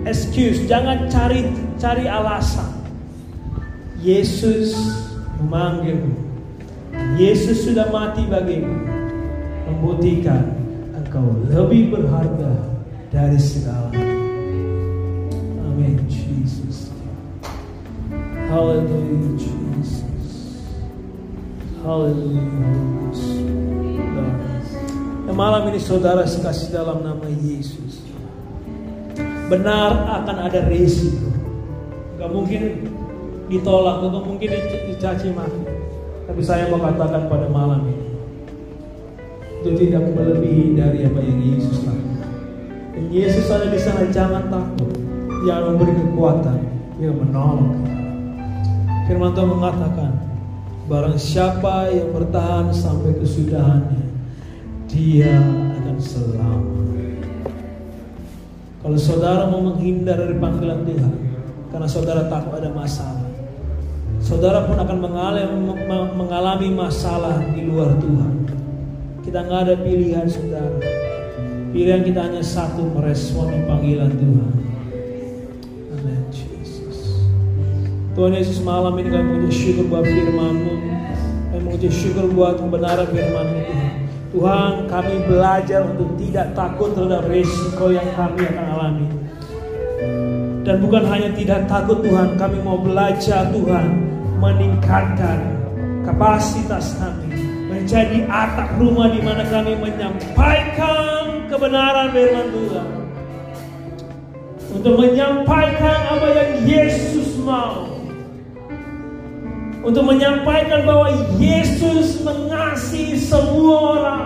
excuse, 0.08 0.64
jangan 0.64 1.12
cari 1.12 1.52
cari 1.76 2.08
alasan. 2.08 2.72
Yesus 4.00 4.76
memanggilmu. 5.44 6.33
Yesus 7.20 7.70
sudah 7.70 7.88
mati 7.94 8.26
bagimu 8.26 8.74
membuktikan 9.70 10.56
Engkau 10.98 11.34
lebih 11.50 11.94
berharga 11.94 12.54
dari 13.14 13.38
segala. 13.38 13.94
Amin, 15.66 16.02
Jesus. 16.10 16.90
Hallelujah, 18.50 19.34
Jesus. 19.38 20.62
Hallelujah. 21.82 22.54
Dan 25.24 25.36
malam 25.42 25.66
ini 25.74 25.82
saudara 25.82 26.30
sekasih 26.30 26.70
dalam 26.70 27.02
nama 27.02 27.26
Yesus. 27.26 28.06
Benar 29.50 30.22
akan 30.22 30.38
ada 30.46 30.62
resiko. 30.70 31.26
Gak 32.22 32.30
mungkin 32.30 32.86
ditolak, 33.50 34.06
gak 34.06 34.26
mungkin 34.30 34.50
dicaci 34.94 35.34
maki. 35.34 35.73
Tapi 36.34 36.42
saya 36.42 36.66
mau 36.74 36.82
katakan 36.82 37.30
pada 37.30 37.46
malam 37.46 37.86
ini 37.86 38.10
itu 39.62 39.70
tidak 39.86 40.18
melebihi 40.18 40.74
dari 40.74 41.06
apa 41.06 41.22
yang 41.22 41.40
Yesus 41.40 41.86
lakukan. 41.86 42.26
Dan 42.98 43.06
Yesus 43.14 43.46
ada 43.54 43.70
di 43.70 43.78
sana 43.78 44.10
jangan 44.10 44.50
takut. 44.50 44.90
Yang 45.46 45.62
memberi 45.70 45.94
kekuatan, 45.94 46.60
yang 46.98 47.20
menolong 47.20 47.84
Firman 49.04 49.36
Tuhan 49.36 49.50
mengatakan, 49.52 50.12
barang 50.88 51.20
siapa 51.20 51.92
yang 51.92 52.16
bertahan 52.16 52.72
sampai 52.72 53.12
kesudahannya, 53.20 54.08
dia 54.88 55.38
akan 55.76 55.98
selamat. 56.00 56.88
Kalau 58.80 59.00
saudara 59.00 59.52
mau 59.52 59.60
menghindar 59.60 60.16
dari 60.16 60.40
panggilan 60.40 60.88
Tuhan, 60.88 61.14
karena 61.76 61.88
saudara 61.88 62.32
takut 62.32 62.56
ada 62.56 62.72
masalah, 62.72 63.23
saudara 64.24 64.64
pun 64.64 64.80
akan 64.80 64.98
mengalami, 66.16 66.72
masalah 66.72 67.44
di 67.52 67.68
luar 67.68 67.92
Tuhan. 68.00 68.48
Kita 69.20 69.44
nggak 69.44 69.62
ada 69.68 69.76
pilihan 69.84 70.26
saudara. 70.32 70.80
Pilihan 71.76 72.02
kita 72.08 72.32
hanya 72.32 72.40
satu 72.40 72.88
meresponi 72.88 73.68
panggilan 73.68 74.16
Tuhan. 74.16 74.52
Amin 76.00 76.24
Jesus. 76.32 77.20
Tuhan 78.16 78.32
Yesus 78.32 78.64
malam 78.64 78.96
ini 78.96 79.10
kami 79.12 79.26
mengucap 79.28 79.58
syukur 79.58 79.86
buat 79.92 80.06
firman-Mu. 80.08 80.74
Kami 81.52 81.62
mengucap 81.68 81.92
syukur 81.92 82.26
buat 82.32 82.56
kebenaran 82.62 83.08
firman-Mu 83.12 83.60
Tuhan. 83.68 83.92
Tuhan 84.34 84.72
kami 84.90 85.16
belajar 85.30 85.82
untuk 85.94 86.10
tidak 86.18 86.48
takut 86.58 86.90
terhadap 86.96 87.26
resiko 87.30 87.86
yang 87.92 88.08
kami 88.16 88.42
akan 88.48 88.66
alami. 88.72 89.08
Dan 90.64 90.80
bukan 90.80 91.04
hanya 91.12 91.30
tidak 91.36 91.68
takut 91.68 92.00
Tuhan, 92.00 92.40
kami 92.40 92.58
mau 92.64 92.80
belajar 92.80 93.52
Tuhan 93.52 94.13
meningkatkan 94.44 95.40
kapasitas 96.04 97.00
kami 97.00 97.32
menjadi 97.72 98.28
atap 98.28 98.76
rumah 98.76 99.08
di 99.08 99.24
mana 99.24 99.48
kami 99.48 99.80
menyampaikan 99.80 101.48
kebenaran 101.48 102.12
firman 102.12 102.48
Tuhan. 102.52 102.90
Untuk 104.74 104.96
menyampaikan 105.00 106.00
apa 106.18 106.28
yang 106.34 106.52
Yesus 106.66 107.40
mau. 107.40 107.88
Untuk 109.84 110.04
menyampaikan 110.08 110.84
bahwa 110.88 111.14
Yesus 111.38 112.20
mengasihi 112.26 113.16
semua 113.20 113.76
orang. 114.00 114.26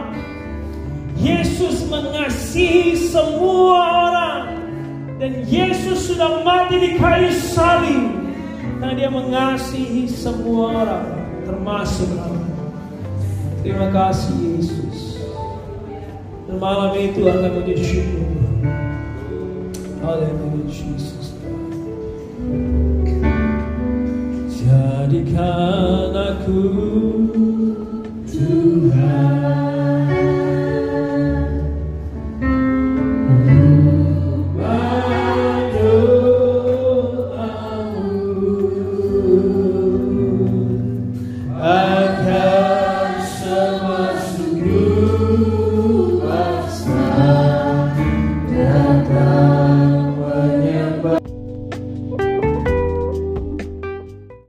Yesus 1.18 1.84
mengasihi 1.90 2.96
semua 2.96 3.76
orang. 4.08 4.44
Dan 5.18 5.44
Yesus 5.50 6.14
sudah 6.14 6.46
mati 6.46 6.78
di 6.78 6.92
kayu 6.96 7.34
salib. 7.34 8.27
Karena 8.78 8.94
dia 8.94 9.10
mengasihi 9.10 10.06
semua 10.06 10.86
orang, 10.86 11.10
termasuk 11.50 12.14
aku. 12.14 12.46
Terima 13.66 13.90
kasih 13.90 14.38
Yesus. 14.54 15.18
Dan 16.46 16.62
malam 16.62 16.94
itu 16.94 17.26
akan 17.26 17.58
menjadi 17.58 17.82
syukur. 17.82 18.30
Haleluya 20.06 20.70
Yesus. 20.70 21.34
Jadikan 24.62 26.14
aku 26.14 26.62
Tuhan. 28.30 29.47